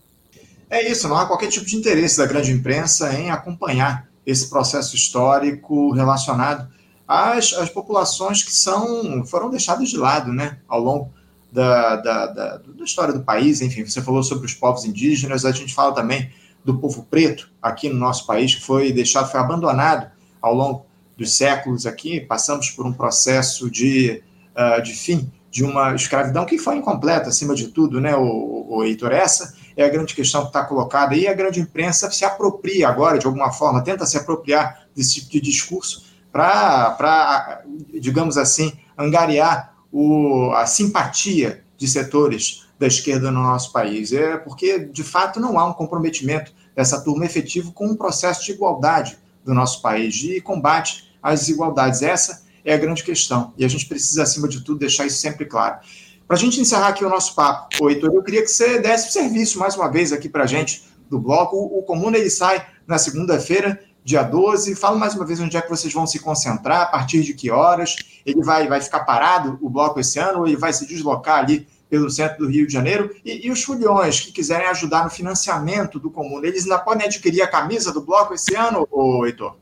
É 0.69 0.89
isso, 0.89 1.09
não 1.09 1.17
há 1.17 1.27
qualquer 1.27 1.49
tipo 1.49 1.67
de 1.67 1.77
interesse 1.77 2.19
da 2.19 2.27
grande 2.27 2.53
imprensa 2.53 3.13
em 3.15 3.31
acompanhar 3.31 4.07
esse 4.25 4.49
processo 4.49 4.95
histórico 4.95 5.91
relacionado 5.93 6.69
às, 7.09 7.53
às 7.55 7.69
populações 7.69 8.45
que 8.45 8.55
são 8.55 9.25
foram 9.27 9.51
deixadas 9.51 9.89
de 9.89 9.97
lado 9.97 10.33
né, 10.33 10.59
ao 10.69 10.81
longo 10.81 11.13
da, 11.53 11.97
da, 11.97 12.27
da, 12.27 12.57
da 12.59 12.85
história 12.85 13.13
do 13.13 13.23
país. 13.23 13.61
Enfim, 13.61 13.85
você 13.85 14.03
falou 14.03 14.23
sobre 14.23 14.47
os 14.47 14.55
povos 14.55 14.85
indígenas, 14.85 15.45
a 15.45 15.53
gente 15.53 15.75
fala 15.75 15.95
também 15.95 16.31
do 16.65 16.79
povo 16.79 17.07
preto 17.11 17.51
aqui 17.61 17.89
no 17.89 17.99
nosso 17.99 18.27
país, 18.27 18.55
que 18.55 18.63
foi 18.63 18.93
deixado, 18.93 19.31
foi 19.31 19.41
abandonado 19.41 20.11
ao 20.41 20.55
longo 20.55 20.87
dos 21.17 21.35
séculos 21.35 21.87
aqui. 21.87 22.21
Passamos 22.21 22.71
por 22.71 22.87
um 22.87 22.93
processo 22.93 23.71
de, 23.71 24.23
uh, 24.55 24.83
de 24.83 24.93
fim 24.93 25.31
de 25.51 25.65
uma 25.65 25.95
escravidão 25.95 26.45
que 26.45 26.59
foi 26.59 26.77
incompleta, 26.77 27.29
acima 27.29 27.55
de 27.55 27.69
tudo, 27.69 28.01
né, 28.01 28.15
o, 28.17 28.67
o 28.69 28.85
Heitor? 28.85 29.11
Essa 29.13 29.53
é 29.77 29.85
a 29.85 29.89
grande 29.89 30.15
questão 30.15 30.43
que 30.43 30.49
está 30.49 30.65
colocada 30.65 31.15
e 31.17 31.27
a 31.27 31.35
grande 31.35 31.61
imprensa 31.61 32.11
se 32.11 32.25
apropria 32.25 32.89
agora, 32.89 33.19
de 33.19 33.27
alguma 33.27 33.51
forma, 33.51 33.83
tenta 33.83 34.07
se 34.07 34.17
apropriar 34.17 34.87
desse 34.95 35.15
tipo 35.15 35.31
de 35.33 35.41
discurso 35.41 36.05
para, 36.31 37.63
digamos 38.01 38.37
assim, 38.37 38.73
angariar 38.97 39.70
o, 39.93 40.51
a 40.53 40.67
simpatia 40.67 41.65
de 41.77 41.89
setores 41.89 42.67
da 42.79 42.87
esquerda 42.87 43.31
no 43.31 43.43
nosso 43.43 43.73
país. 43.73 44.13
É 44.13 44.37
porque, 44.37 44.79
de 44.79 45.03
fato, 45.03 45.41
não 45.41 45.59
há 45.59 45.67
um 45.67 45.73
comprometimento 45.73 46.53
dessa 46.75 47.01
turma 47.01 47.27
efetivo 47.27 47.73
com 47.73 47.87
um 47.87 47.97
processo 47.97 48.45
de 48.45 48.53
igualdade 48.53 49.19
do 49.45 49.55
nosso 49.55 49.83
país, 49.83 50.15
de 50.15 50.41
combate 50.41 51.11
as 51.23 51.41
desigualdades. 51.41 52.03
Essa 52.03 52.43
é 52.65 52.75
a 52.75 52.79
grande 52.79 53.03
questão. 53.03 53.53
E 53.57 53.65
a 53.65 53.69
gente 53.69 53.87
precisa, 53.87 54.23
acima 54.23 54.49
de 54.49 54.63
tudo, 54.63 54.79
deixar 54.79 55.07
isso 55.07 55.19
sempre 55.19 55.45
claro. 55.45 55.79
Para 56.27 56.37
a 56.37 56.41
gente 56.41 56.61
encerrar 56.61 56.89
aqui 56.89 57.05
o 57.05 57.09
nosso 57.09 57.35
papo, 57.35 57.89
Heitor, 57.89 58.15
eu 58.15 58.23
queria 58.23 58.43
que 58.43 58.49
você 58.49 58.79
desse 58.79 59.13
serviço 59.13 59.59
mais 59.59 59.75
uma 59.75 59.91
vez 59.91 60.13
aqui 60.13 60.29
para 60.29 60.45
a 60.45 60.47
gente 60.47 60.85
do 61.09 61.19
bloco. 61.19 61.57
O 61.57 61.83
Comuna 61.83 62.17
ele 62.17 62.31
sai 62.31 62.65
na 62.87 62.99
segunda-feira, 62.99 63.81
dia 64.05 64.23
12. 64.23 64.75
Fala 64.75 64.97
mais 64.97 65.15
uma 65.15 65.25
vez 65.25 65.41
onde 65.41 65.57
é 65.57 65.63
que 65.63 65.69
vocês 65.69 65.93
vão 65.93 66.07
se 66.07 66.19
concentrar, 66.19 66.83
a 66.83 66.87
partir 66.87 67.23
de 67.23 67.35
que 67.35 67.51
horas. 67.51 67.97
Ele 68.25 68.43
vai, 68.43 68.69
vai 68.69 68.81
ficar 68.81 69.01
parado, 69.01 69.59
o 69.61 69.69
bloco, 69.69 70.01
esse 70.01 70.19
ano, 70.19 70.41
ou 70.41 70.47
ele 70.47 70.57
vai 70.57 70.73
se 70.73 70.87
deslocar 70.87 71.39
ali 71.39 71.67
pelo 71.89 72.09
centro 72.09 72.39
do 72.39 72.51
Rio 72.51 72.67
de 72.67 72.73
Janeiro. 72.73 73.11
E, 73.25 73.47
e 73.47 73.51
os 73.51 73.63
foliões 73.63 74.21
que 74.21 74.33
quiserem 74.33 74.69
ajudar 74.69 75.05
no 75.05 75.11
financiamento 75.11 75.99
do 75.99 76.11
Comuna, 76.11 76.47
eles 76.47 76.63
ainda 76.63 76.79
podem 76.79 77.07
adquirir 77.07 77.43
a 77.43 77.49
camisa 77.49 77.93
do 77.93 78.01
bloco 78.01 78.35
esse 78.35 78.55
ano, 78.55 78.87
ô, 78.91 79.27
Heitor? 79.27 79.57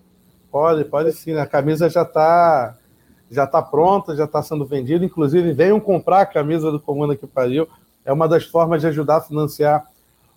Pode, 0.51 0.85
pode 0.85 1.13
sim. 1.13 1.35
A 1.35 1.47
camisa 1.47 1.89
já 1.89 2.03
está 2.03 2.75
já 3.31 3.45
está 3.45 3.61
pronta, 3.61 4.17
já 4.17 4.25
está 4.25 4.43
sendo 4.43 4.65
vendida. 4.65 5.05
Inclusive, 5.05 5.53
venham 5.53 5.79
comprar 5.79 6.23
a 6.23 6.27
camisa 6.27 6.71
do 6.71 6.81
Comuna 6.81 7.15
que 7.15 7.27
Pariu. 7.27 7.69
É 8.05 8.13
uma 8.13 8.27
das 8.27 8.45
formas 8.45 8.81
de 8.81 8.87
ajudar 8.87 9.17
a 9.17 9.21
financiar 9.21 9.87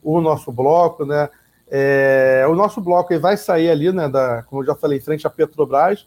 o 0.03 0.19
nosso 0.19 0.51
bloco, 0.51 1.05
né? 1.05 1.29
É, 1.73 2.45
o 2.49 2.53
nosso 2.53 2.81
bloco 2.81 3.17
vai 3.17 3.37
sair 3.37 3.69
ali, 3.69 3.93
né, 3.93 4.09
da, 4.09 4.43
como 4.43 4.61
eu 4.61 4.65
já 4.65 4.75
falei, 4.75 4.97
em 4.97 5.01
frente 5.01 5.25
à 5.25 5.29
Petrobras, 5.29 6.05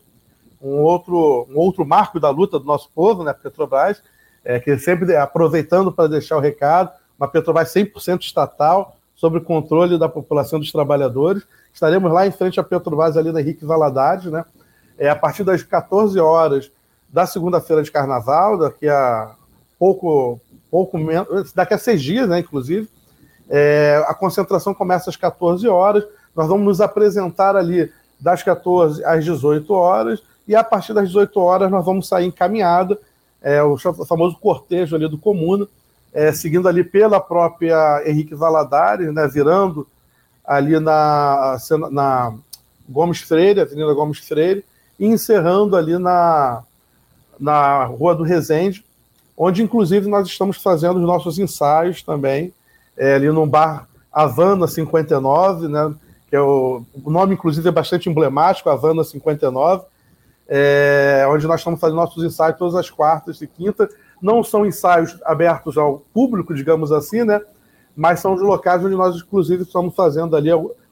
um 0.61 0.83
outro, 0.83 1.49
um 1.51 1.57
outro 1.57 1.87
marco 1.87 2.21
da 2.21 2.29
luta 2.29 2.59
do 2.59 2.67
nosso 2.67 2.91
povo, 2.95 3.25
né, 3.25 3.33
Petrobras, 3.33 4.03
é, 4.45 4.61
que 4.61 4.77
sempre 4.79 5.17
aproveitando 5.17 5.91
para 5.91 6.07
deixar 6.07 6.37
o 6.37 6.41
recado, 6.41 6.91
uma 7.19 7.27
Petrobras 7.27 7.73
100% 7.73 8.21
estatal, 8.21 8.99
sob 9.17 9.39
o 9.39 9.41
controle 9.41 9.99
da 9.99 10.09
população 10.09 10.59
dos 10.59 10.71
trabalhadores. 10.71 11.45
Estaremos 11.73 12.13
lá 12.13 12.27
em 12.27 12.31
frente 12.31 12.61
à 12.61 12.63
Petrobras, 12.63 13.17
ali 13.17 13.33
na 13.33 13.41
Henrique 13.41 13.65
Valadares, 13.65 14.27
né, 14.27 14.45
é, 14.99 15.09
a 15.09 15.17
partir 15.17 15.45
das 15.45 15.63
14 15.63 16.21
horas 16.21 16.71
da 17.09 17.25
segunda-feira 17.25 17.83
de 17.83 17.91
carnaval, 17.91 18.59
daqui 18.59 18.87
a 18.87 19.35
pouco, 19.79 20.39
pouco 20.71 20.99
menos, 20.99 21.55
daqui 21.55 21.73
a 21.73 21.79
seis 21.79 22.03
dias, 22.03 22.29
né, 22.29 22.41
inclusive. 22.41 22.87
É, 23.57 24.05
a 24.09 24.15
concentração 24.15 24.75
começa 24.75 25.09
às 25.09 25.15
14 25.15 25.69
horas. 25.69 26.05
Nós 26.35 26.49
vamos 26.49 26.67
nos 26.67 26.81
apresentar 26.81 27.55
ali 27.55 27.89
das 28.19 28.43
14 28.43 29.05
às 29.05 29.25
18 29.25 29.73
horas, 29.73 30.21
e 30.49 30.57
a 30.57 30.65
partir 30.65 30.93
das 30.93 31.07
18 31.07 31.39
horas 31.39 31.71
nós 31.71 31.85
vamos 31.85 32.09
sair 32.09 32.27
em 32.27 32.33
caminhada, 32.33 32.99
é, 33.41 33.63
o 33.63 33.77
famoso 33.79 34.37
cortejo 34.41 34.97
ali 34.97 35.09
do 35.09 35.17
Comuna, 35.17 35.69
é, 36.13 36.33
seguindo 36.33 36.67
ali 36.67 36.83
pela 36.83 37.21
própria 37.21 38.03
Henrique 38.05 38.35
Valadares, 38.35 39.15
né, 39.15 39.29
virando 39.29 39.87
ali 40.45 40.81
na, 40.81 41.57
na 41.93 42.35
Gomes 42.89 43.21
Freire, 43.21 43.61
Avenida 43.61 43.95
Gomes 43.95 44.19
Freire, 44.19 44.65
e 44.99 45.07
encerrando 45.07 45.77
ali 45.77 45.97
na, 45.97 46.65
na 47.39 47.85
Rua 47.85 48.17
do 48.17 48.25
Resende, 48.25 48.85
onde 49.37 49.63
inclusive 49.63 50.09
nós 50.09 50.27
estamos 50.27 50.57
fazendo 50.57 50.97
os 50.97 51.07
nossos 51.07 51.39
ensaios 51.39 52.03
também, 52.03 52.53
é, 52.97 53.15
ali 53.15 53.29
no 53.31 53.47
bar 53.47 53.89
Havana 54.13 54.67
59, 54.67 55.69
né, 55.69 55.95
que 56.29 56.37
é 56.37 56.41
o, 56.41 56.83
o 57.05 57.11
nome 57.11 57.35
inclusive 57.35 57.69
é 57.69 57.73
bastante 57.73 58.09
emblemático, 58.09 58.71
Havana 58.71 59.03
59, 59.03 59.85
é, 60.49 61.27
onde 61.29 61.47
nós 61.47 61.61
estamos 61.61 61.81
fazendo 61.81 61.97
nossos 61.97 62.23
ensaios 62.23 62.59
todas 62.59 62.75
as 62.75 62.91
quartas 62.91 63.41
e 63.41 63.47
quintas. 63.47 63.89
Não 64.21 64.43
são 64.43 64.65
ensaios 64.65 65.19
abertos 65.25 65.77
ao 65.77 66.03
público, 66.13 66.55
digamos 66.55 66.93
assim, 66.93 67.25
né? 67.25 67.41
Mas 67.97 68.21
são 68.21 68.35
os 68.35 68.43
locais 68.43 68.85
onde 68.85 68.95
nós, 68.95 69.17
inclusive, 69.17 69.63
estamos 69.63 69.95
fazendo 69.95 70.37
ali 70.37 70.51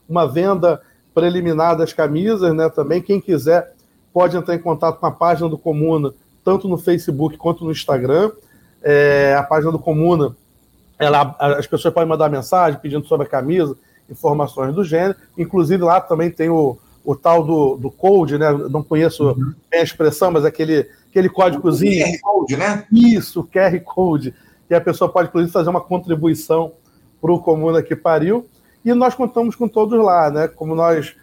uma 0.08 0.26
venda 0.26 0.80
preliminar 1.14 1.76
das 1.76 1.92
camisas, 1.92 2.54
né? 2.54 2.68
Também 2.68 3.02
quem 3.02 3.20
quiser 3.20 3.72
pode 4.12 4.36
entrar 4.36 4.54
em 4.54 4.58
contato 4.58 4.98
com 4.98 5.06
a 5.06 5.10
página 5.10 5.48
do 5.48 5.58
Comuna, 5.58 6.12
tanto 6.44 6.68
no 6.68 6.78
Facebook 6.78 7.36
quanto 7.36 7.64
no 7.64 7.70
Instagram. 7.70 8.30
É, 8.82 9.34
a 9.38 9.42
página 9.42 9.70
do 9.72 9.78
Comuna, 9.78 10.34
ela, 10.98 11.36
as 11.38 11.66
pessoas 11.66 11.92
podem 11.92 12.08
mandar 12.08 12.28
mensagem 12.28 12.78
pedindo 12.80 13.06
sobre 13.06 13.26
a 13.26 13.30
camisa, 13.30 13.76
informações 14.08 14.74
do 14.74 14.84
gênero. 14.84 15.16
Inclusive 15.36 15.82
lá 15.82 16.00
também 16.00 16.30
tem 16.30 16.48
o, 16.48 16.78
o 17.04 17.16
tal 17.16 17.42
do, 17.42 17.76
do 17.76 17.90
code, 17.90 18.38
né? 18.38 18.52
Não 18.70 18.82
conheço 18.82 19.30
uhum. 19.30 19.54
bem 19.70 19.80
a 19.80 19.84
expressão, 19.84 20.30
mas 20.30 20.44
aquele, 20.44 20.88
aquele 21.08 21.28
códigozinho. 21.28 22.04
QR 22.04 22.18
Code, 22.20 22.56
né? 22.56 22.86
Isso, 22.92 23.48
QR 23.52 23.80
Code. 23.80 24.34
Que 24.68 24.74
a 24.74 24.80
pessoa 24.80 25.10
pode, 25.10 25.28
inclusive, 25.28 25.52
fazer 25.52 25.70
uma 25.70 25.80
contribuição 25.80 26.72
para 27.20 27.32
o 27.32 27.40
Comuna 27.40 27.82
que 27.82 27.96
pariu. 27.96 28.46
E 28.84 28.92
nós 28.94 29.14
contamos 29.14 29.54
com 29.54 29.68
todos 29.68 30.02
lá, 30.02 30.30
né? 30.30 30.48
Como 30.48 30.74
nós 30.74 31.14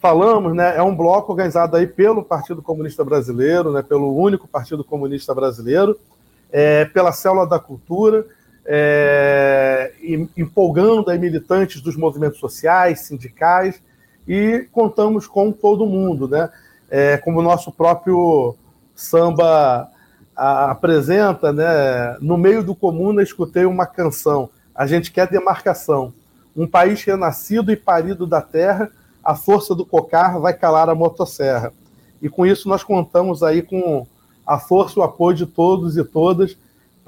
falamos, 0.00 0.54
né, 0.54 0.76
é 0.76 0.82
um 0.82 0.94
bloco 0.94 1.32
organizado 1.32 1.76
aí 1.76 1.86
pelo 1.86 2.22
Partido 2.22 2.62
Comunista 2.62 3.04
Brasileiro, 3.04 3.72
né, 3.72 3.82
pelo 3.82 4.16
único 4.16 4.46
Partido 4.46 4.84
Comunista 4.84 5.34
Brasileiro, 5.34 5.98
é, 6.50 6.84
pela 6.84 7.12
Célula 7.12 7.46
da 7.46 7.58
Cultura, 7.58 8.24
é, 8.70 9.94
empolgando 10.36 11.10
aí 11.10 11.18
militantes 11.18 11.80
dos 11.80 11.96
movimentos 11.96 12.38
sociais, 12.38 13.00
sindicais, 13.00 13.82
e 14.26 14.68
contamos 14.70 15.26
com 15.26 15.50
todo 15.50 15.86
mundo, 15.86 16.28
né? 16.28 16.50
É, 16.90 17.16
como 17.16 17.38
o 17.38 17.42
nosso 17.42 17.72
próprio 17.72 18.54
samba 18.94 19.88
a, 20.36 20.70
apresenta, 20.70 21.50
né? 21.50 22.18
No 22.20 22.36
meio 22.36 22.62
do 22.62 22.74
comuna 22.74 23.22
escutei 23.22 23.64
uma 23.64 23.86
canção. 23.86 24.50
A 24.74 24.86
gente 24.86 25.10
quer 25.10 25.26
demarcação. 25.28 26.12
Um 26.54 26.66
país 26.66 27.02
renascido 27.02 27.72
e 27.72 27.76
parido 27.76 28.26
da 28.26 28.42
terra 28.42 28.90
a 29.24 29.34
força 29.34 29.74
do 29.74 29.84
cocar 29.84 30.38
vai 30.38 30.54
calar 30.54 30.88
a 30.88 30.94
motosserra. 30.94 31.72
E 32.20 32.28
com 32.28 32.46
isso 32.46 32.68
nós 32.68 32.82
contamos 32.82 33.42
aí 33.42 33.62
com 33.62 34.06
a 34.46 34.58
força, 34.58 35.00
o 35.00 35.02
apoio 35.02 35.36
de 35.36 35.46
todos 35.46 35.96
e 35.96 36.04
todas 36.04 36.56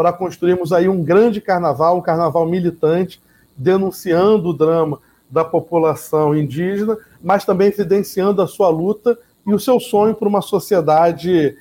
para 0.01 0.15
construirmos 0.15 0.73
aí 0.73 0.89
um 0.89 1.05
grande 1.05 1.43
carnaval, 1.43 1.99
um 1.99 2.01
carnaval 2.01 2.47
militante, 2.47 3.21
denunciando 3.55 4.49
o 4.49 4.53
drama 4.55 4.99
da 5.31 5.45
população 5.45 6.35
indígena, 6.35 6.97
mas 7.23 7.45
também 7.45 7.69
evidenciando 7.69 8.41
a 8.41 8.47
sua 8.47 8.71
luta 8.71 9.19
e 9.47 9.53
o 9.53 9.61
seu 9.61 9.79
sonho 9.79 10.15
para 10.15 10.27
uma 10.27 10.41
sociedade 10.41 11.55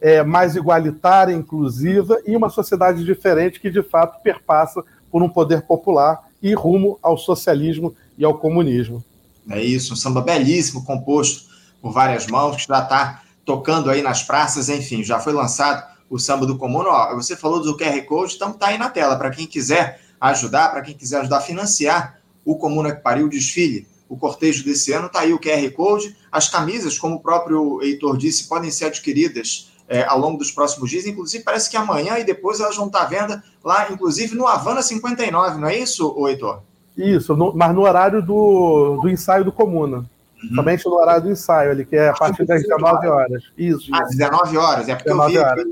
é, 0.00 0.22
mais 0.22 0.56
igualitária, 0.56 1.34
inclusiva 1.34 2.18
e 2.26 2.34
uma 2.34 2.48
sociedade 2.48 3.04
diferente 3.04 3.60
que 3.60 3.70
de 3.70 3.82
fato 3.82 4.22
perpassa 4.22 4.82
por 5.10 5.22
um 5.22 5.28
poder 5.28 5.60
popular 5.60 6.26
e 6.42 6.54
rumo 6.54 6.98
ao 7.02 7.18
socialismo 7.18 7.94
e 8.16 8.24
ao 8.24 8.38
comunismo. 8.38 9.04
É 9.50 9.62
isso, 9.62 9.92
um 9.92 9.96
samba 9.96 10.22
belíssimo, 10.22 10.82
composto 10.82 11.42
por 11.82 11.92
várias 11.92 12.26
mãos, 12.26 12.56
que 12.56 12.66
já 12.66 12.78
está 12.78 13.20
tocando 13.44 13.90
aí 13.90 14.00
nas 14.00 14.22
praças, 14.22 14.70
enfim, 14.70 15.04
já 15.04 15.20
foi 15.20 15.34
lançado 15.34 15.91
o 16.12 16.18
samba 16.18 16.44
do 16.44 16.58
comum. 16.58 16.84
Ó, 16.86 17.14
você 17.14 17.34
falou 17.34 17.62
do 17.62 17.74
QR 17.74 18.00
Code, 18.02 18.34
então 18.36 18.52
tá 18.52 18.66
aí 18.66 18.76
na 18.76 18.90
tela, 18.90 19.16
para 19.16 19.30
quem 19.30 19.46
quiser 19.46 19.98
ajudar, 20.20 20.70
para 20.70 20.82
quem 20.82 20.94
quiser 20.94 21.20
ajudar 21.20 21.38
a 21.38 21.40
financiar 21.40 22.18
o 22.44 22.56
Comuna 22.56 22.94
que 22.94 23.00
pariu 23.00 23.26
o 23.26 23.30
desfile, 23.30 23.86
o 24.08 24.16
cortejo 24.16 24.62
desse 24.62 24.92
ano, 24.92 25.08
tá 25.08 25.20
aí 25.20 25.32
o 25.32 25.40
QR 25.40 25.70
Code. 25.72 26.14
As 26.30 26.48
camisas, 26.48 26.98
como 26.98 27.16
o 27.16 27.20
próprio 27.20 27.80
Heitor 27.82 28.18
disse, 28.18 28.46
podem 28.46 28.70
ser 28.70 28.86
adquiridas 28.86 29.72
é, 29.88 30.04
ao 30.04 30.18
longo 30.18 30.36
dos 30.36 30.50
próximos 30.50 30.90
dias. 30.90 31.06
Inclusive, 31.06 31.42
parece 31.42 31.70
que 31.70 31.78
amanhã 31.78 32.18
e 32.18 32.24
depois 32.24 32.60
elas 32.60 32.76
vão 32.76 32.86
estar 32.88 33.02
à 33.02 33.06
venda 33.06 33.42
lá, 33.64 33.90
inclusive 33.90 34.34
no 34.34 34.46
Havana 34.46 34.82
59, 34.82 35.58
não 35.60 35.68
é 35.68 35.78
isso, 35.78 36.14
Heitor? 36.26 36.60
Isso, 36.94 37.34
no, 37.34 37.54
mas 37.54 37.74
no 37.74 37.82
horário 37.82 38.20
do, 38.20 39.00
do 39.00 39.08
ensaio 39.08 39.44
do 39.44 39.52
Comuna. 39.52 40.04
Uhum. 40.42 40.56
Somente 40.56 40.84
no 40.84 40.94
horário 40.94 41.22
do 41.22 41.30
ensaio 41.30 41.70
ali, 41.70 41.86
que 41.86 41.96
é 41.96 42.10
a 42.10 42.12
partir 42.12 42.44
das 42.44 42.62
19 42.62 43.06
horas. 43.06 43.44
Isso. 43.56 43.88
Ah, 43.94 44.02
19 44.04 44.58
horas. 44.58 44.88
É 44.88 44.94
porque, 44.94 45.10
eu 45.10 45.26
vi, 45.26 45.38
horas. 45.38 45.66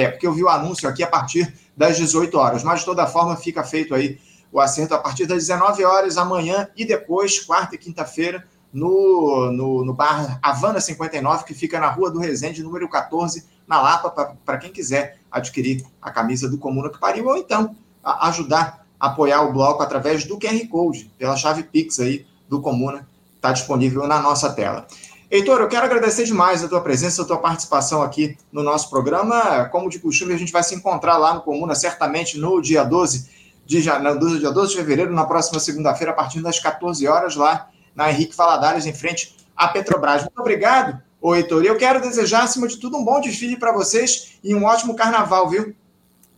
É 0.00 0.10
porque 0.10 0.26
eu 0.26 0.32
vi 0.32 0.42
o 0.42 0.48
anúncio 0.48 0.88
aqui 0.88 1.02
a 1.02 1.06
partir 1.06 1.52
das 1.76 1.96
18 1.96 2.36
horas. 2.36 2.62
Mas, 2.62 2.80
de 2.80 2.86
toda 2.86 3.06
forma, 3.06 3.36
fica 3.36 3.62
feito 3.64 3.94
aí 3.94 4.18
o 4.52 4.60
acerto 4.60 4.94
a 4.94 4.98
partir 4.98 5.26
das 5.26 5.46
19 5.46 5.84
horas 5.84 6.16
amanhã 6.16 6.68
e 6.76 6.84
depois, 6.84 7.40
quarta 7.40 7.74
e 7.74 7.78
quinta-feira, 7.78 8.46
no, 8.72 9.50
no, 9.52 9.84
no, 9.84 9.94
bar 9.94 10.38
Havana 10.42 10.80
59, 10.80 11.44
que 11.44 11.54
fica 11.54 11.80
na 11.80 11.88
Rua 11.88 12.10
do 12.10 12.18
Resende, 12.18 12.62
número 12.62 12.88
14, 12.88 13.46
na 13.66 13.80
Lapa, 13.80 14.34
para 14.44 14.58
quem 14.58 14.70
quiser 14.70 15.18
adquirir 15.30 15.84
a 16.00 16.10
camisa 16.10 16.48
do 16.48 16.58
Comuna 16.58 16.90
que 16.90 16.98
pariu, 16.98 17.26
ou 17.26 17.36
então 17.36 17.74
a, 18.02 18.28
ajudar 18.28 18.86
apoiar 18.98 19.42
o 19.42 19.52
bloco 19.52 19.82
através 19.82 20.24
do 20.24 20.38
QR 20.38 20.66
Code, 20.68 21.10
pela 21.18 21.36
chave 21.36 21.62
Pix 21.62 22.00
aí 22.00 22.26
do 22.48 22.60
Comuna, 22.60 23.06
está 23.34 23.52
disponível 23.52 24.06
na 24.06 24.20
nossa 24.20 24.52
tela. 24.52 24.86
Heitor, 25.28 25.60
eu 25.60 25.68
quero 25.68 25.84
agradecer 25.84 26.24
demais 26.24 26.62
a 26.62 26.68
tua 26.68 26.80
presença, 26.80 27.22
a 27.22 27.24
tua 27.24 27.38
participação 27.38 28.00
aqui 28.00 28.38
no 28.52 28.62
nosso 28.62 28.88
programa. 28.88 29.64
Como 29.70 29.90
de 29.90 29.98
costume, 29.98 30.32
a 30.32 30.38
gente 30.38 30.52
vai 30.52 30.62
se 30.62 30.74
encontrar 30.74 31.16
lá 31.16 31.34
no 31.34 31.40
Comuna, 31.40 31.74
certamente 31.74 32.38
no 32.38 32.60
dia 32.60 32.84
12 32.84 33.28
de, 33.66 33.84
no 33.84 34.38
dia 34.38 34.52
12 34.52 34.70
de 34.70 34.76
fevereiro, 34.76 35.12
na 35.12 35.24
próxima 35.24 35.58
segunda-feira, 35.58 36.12
a 36.12 36.14
partir 36.14 36.40
das 36.40 36.60
14 36.60 37.08
horas, 37.08 37.34
lá 37.34 37.68
na 37.92 38.08
Henrique 38.08 38.36
Valadares, 38.36 38.86
em 38.86 38.92
frente 38.92 39.36
à 39.56 39.66
Petrobras. 39.66 40.22
Muito 40.22 40.38
obrigado, 40.38 41.02
Heitor. 41.24 41.64
E 41.64 41.66
eu 41.66 41.76
quero 41.76 42.00
desejar, 42.00 42.44
acima 42.44 42.68
de 42.68 42.76
tudo, 42.76 42.96
um 42.96 43.04
bom 43.04 43.20
desfile 43.20 43.56
para 43.56 43.72
vocês 43.72 44.38
e 44.44 44.54
um 44.54 44.64
ótimo 44.64 44.94
carnaval, 44.94 45.48
viu? 45.48 45.74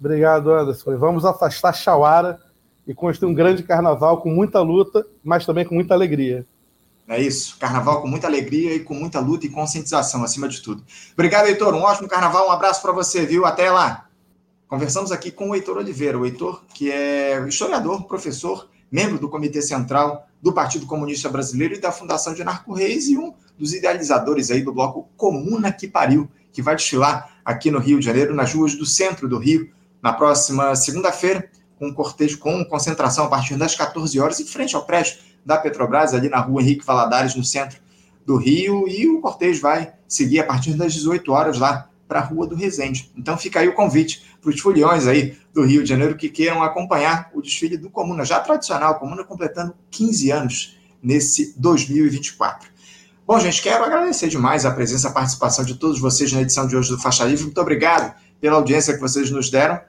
Obrigado, 0.00 0.50
Anderson. 0.50 0.96
Vamos 0.96 1.26
afastar 1.26 1.74
Chauara 1.74 2.40
e 2.86 2.94
construir 2.94 3.30
um 3.30 3.34
grande 3.34 3.62
carnaval 3.62 4.22
com 4.22 4.30
muita 4.30 4.62
luta, 4.62 5.04
mas 5.22 5.44
também 5.44 5.66
com 5.66 5.74
muita 5.74 5.92
alegria. 5.92 6.46
É 7.08 7.20
isso. 7.20 7.56
Carnaval 7.58 8.02
com 8.02 8.06
muita 8.06 8.26
alegria 8.26 8.74
e 8.74 8.80
com 8.80 8.92
muita 8.92 9.18
luta 9.18 9.46
e 9.46 9.48
conscientização, 9.48 10.22
acima 10.22 10.46
de 10.46 10.60
tudo. 10.60 10.84
Obrigado, 11.14 11.46
Heitor. 11.46 11.74
Um 11.74 11.82
ótimo 11.82 12.06
carnaval. 12.06 12.48
Um 12.48 12.52
abraço 12.52 12.82
para 12.82 12.92
você, 12.92 13.24
viu? 13.24 13.46
Até 13.46 13.70
lá. 13.70 14.08
Conversamos 14.68 15.10
aqui 15.10 15.30
com 15.30 15.48
o 15.48 15.54
Heitor 15.54 15.78
Oliveira. 15.78 16.18
O 16.18 16.26
Heitor, 16.26 16.62
que 16.74 16.90
é 16.90 17.42
historiador, 17.48 18.04
professor, 18.04 18.68
membro 18.92 19.18
do 19.18 19.26
Comitê 19.26 19.62
Central 19.62 20.28
do 20.42 20.52
Partido 20.52 20.84
Comunista 20.84 21.30
Brasileiro 21.30 21.74
e 21.74 21.80
da 21.80 21.90
Fundação 21.90 22.34
de 22.34 22.44
Narco 22.44 22.74
Reis 22.74 23.08
e 23.08 23.16
um 23.16 23.32
dos 23.58 23.72
idealizadores 23.72 24.50
aí 24.50 24.62
do 24.62 24.72
bloco 24.72 25.08
Comuna 25.16 25.72
que 25.72 25.88
Pariu, 25.88 26.28
que 26.52 26.60
vai 26.60 26.76
desfilar 26.76 27.40
aqui 27.42 27.70
no 27.70 27.78
Rio 27.78 27.98
de 27.98 28.04
Janeiro, 28.04 28.34
nas 28.34 28.52
ruas 28.52 28.74
do 28.74 28.84
centro 28.84 29.26
do 29.26 29.38
Rio, 29.38 29.70
na 30.02 30.12
próxima 30.12 30.76
segunda-feira, 30.76 31.50
com 31.78 31.88
um 31.88 31.94
cortejo 31.94 32.38
com 32.38 32.64
concentração 32.66 33.24
a 33.24 33.28
partir 33.28 33.56
das 33.56 33.74
14 33.74 34.20
horas, 34.20 34.38
em 34.38 34.46
frente 34.46 34.76
ao 34.76 34.84
prédio 34.84 35.16
da 35.48 35.56
Petrobras, 35.56 36.12
ali 36.12 36.28
na 36.28 36.40
rua 36.40 36.60
Henrique 36.60 36.84
Valadares, 36.84 37.34
no 37.34 37.42
centro 37.42 37.78
do 38.26 38.36
Rio, 38.36 38.86
e 38.86 39.08
o 39.08 39.18
cortejo 39.22 39.62
vai 39.62 39.94
seguir 40.06 40.40
a 40.40 40.44
partir 40.44 40.74
das 40.74 40.92
18 40.92 41.32
horas 41.32 41.58
lá 41.58 41.88
para 42.06 42.20
a 42.20 42.22
Rua 42.22 42.46
do 42.46 42.54
Resende. 42.54 43.10
Então 43.16 43.34
fica 43.38 43.60
aí 43.60 43.66
o 43.66 43.72
convite 43.72 44.22
para 44.42 44.50
os 44.50 44.60
foliões 44.60 45.06
aí 45.06 45.38
do 45.54 45.64
Rio 45.64 45.82
de 45.82 45.88
Janeiro 45.88 46.16
que 46.16 46.28
queiram 46.28 46.62
acompanhar 46.62 47.30
o 47.32 47.40
desfile 47.40 47.78
do 47.78 47.88
Comuna, 47.88 48.26
já 48.26 48.40
tradicional, 48.40 48.98
Comuna 48.98 49.24
completando 49.24 49.74
15 49.90 50.30
anos 50.30 50.78
nesse 51.02 51.58
2024. 51.58 52.68
Bom, 53.26 53.40
gente, 53.40 53.62
quero 53.62 53.82
agradecer 53.82 54.28
demais 54.28 54.66
a 54.66 54.70
presença, 54.70 55.08
a 55.08 55.12
participação 55.12 55.64
de 55.64 55.76
todos 55.76 55.98
vocês 55.98 56.30
na 56.30 56.42
edição 56.42 56.66
de 56.66 56.76
hoje 56.76 56.90
do 56.90 56.98
Faixa 56.98 57.24
Livre. 57.24 57.44
Muito 57.44 57.60
obrigado 57.60 58.14
pela 58.38 58.56
audiência 58.56 58.92
que 58.92 59.00
vocês 59.00 59.30
nos 59.30 59.48
deram. 59.48 59.80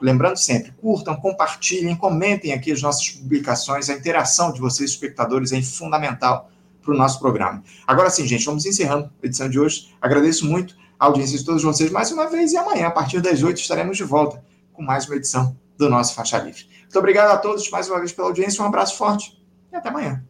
Lembrando 0.00 0.36
sempre, 0.36 0.72
curtam, 0.72 1.16
compartilhem, 1.16 1.96
comentem 1.96 2.52
aqui 2.52 2.70
as 2.70 2.82
nossas 2.82 3.08
publicações. 3.10 3.88
A 3.88 3.94
interação 3.94 4.52
de 4.52 4.60
vocês, 4.60 4.90
espectadores, 4.90 5.52
é 5.52 5.62
fundamental 5.62 6.50
para 6.82 6.94
o 6.94 6.96
nosso 6.96 7.18
programa. 7.18 7.62
Agora 7.86 8.10
sim, 8.10 8.26
gente, 8.26 8.44
vamos 8.44 8.66
encerrando 8.66 9.10
a 9.22 9.26
edição 9.26 9.48
de 9.48 9.58
hoje. 9.58 9.94
Agradeço 10.00 10.46
muito 10.46 10.76
a 10.98 11.06
audiência 11.06 11.38
de 11.38 11.44
todos 11.44 11.62
vocês 11.62 11.90
mais 11.90 12.12
uma 12.12 12.28
vez 12.28 12.52
e 12.52 12.56
amanhã, 12.56 12.88
a 12.88 12.90
partir 12.90 13.20
das 13.20 13.42
8, 13.42 13.58
estaremos 13.58 13.96
de 13.96 14.04
volta 14.04 14.42
com 14.72 14.82
mais 14.82 15.06
uma 15.06 15.16
edição 15.16 15.56
do 15.78 15.88
nosso 15.88 16.14
Faixa 16.14 16.38
Livre. 16.38 16.66
Muito 16.82 16.98
obrigado 16.98 17.30
a 17.30 17.38
todos 17.38 17.68
mais 17.70 17.88
uma 17.88 17.98
vez 17.98 18.12
pela 18.12 18.28
audiência, 18.28 18.62
um 18.62 18.66
abraço 18.66 18.96
forte 18.96 19.42
e 19.72 19.76
até 19.76 19.88
amanhã. 19.88 20.22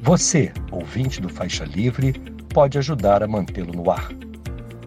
Você, 0.00 0.52
ouvinte 0.70 1.20
do 1.20 1.28
Faixa 1.28 1.64
Livre, 1.64 2.12
pode 2.52 2.76
ajudar 2.76 3.22
a 3.22 3.28
mantê-lo 3.28 3.72
no 3.72 3.90
ar 3.90 4.10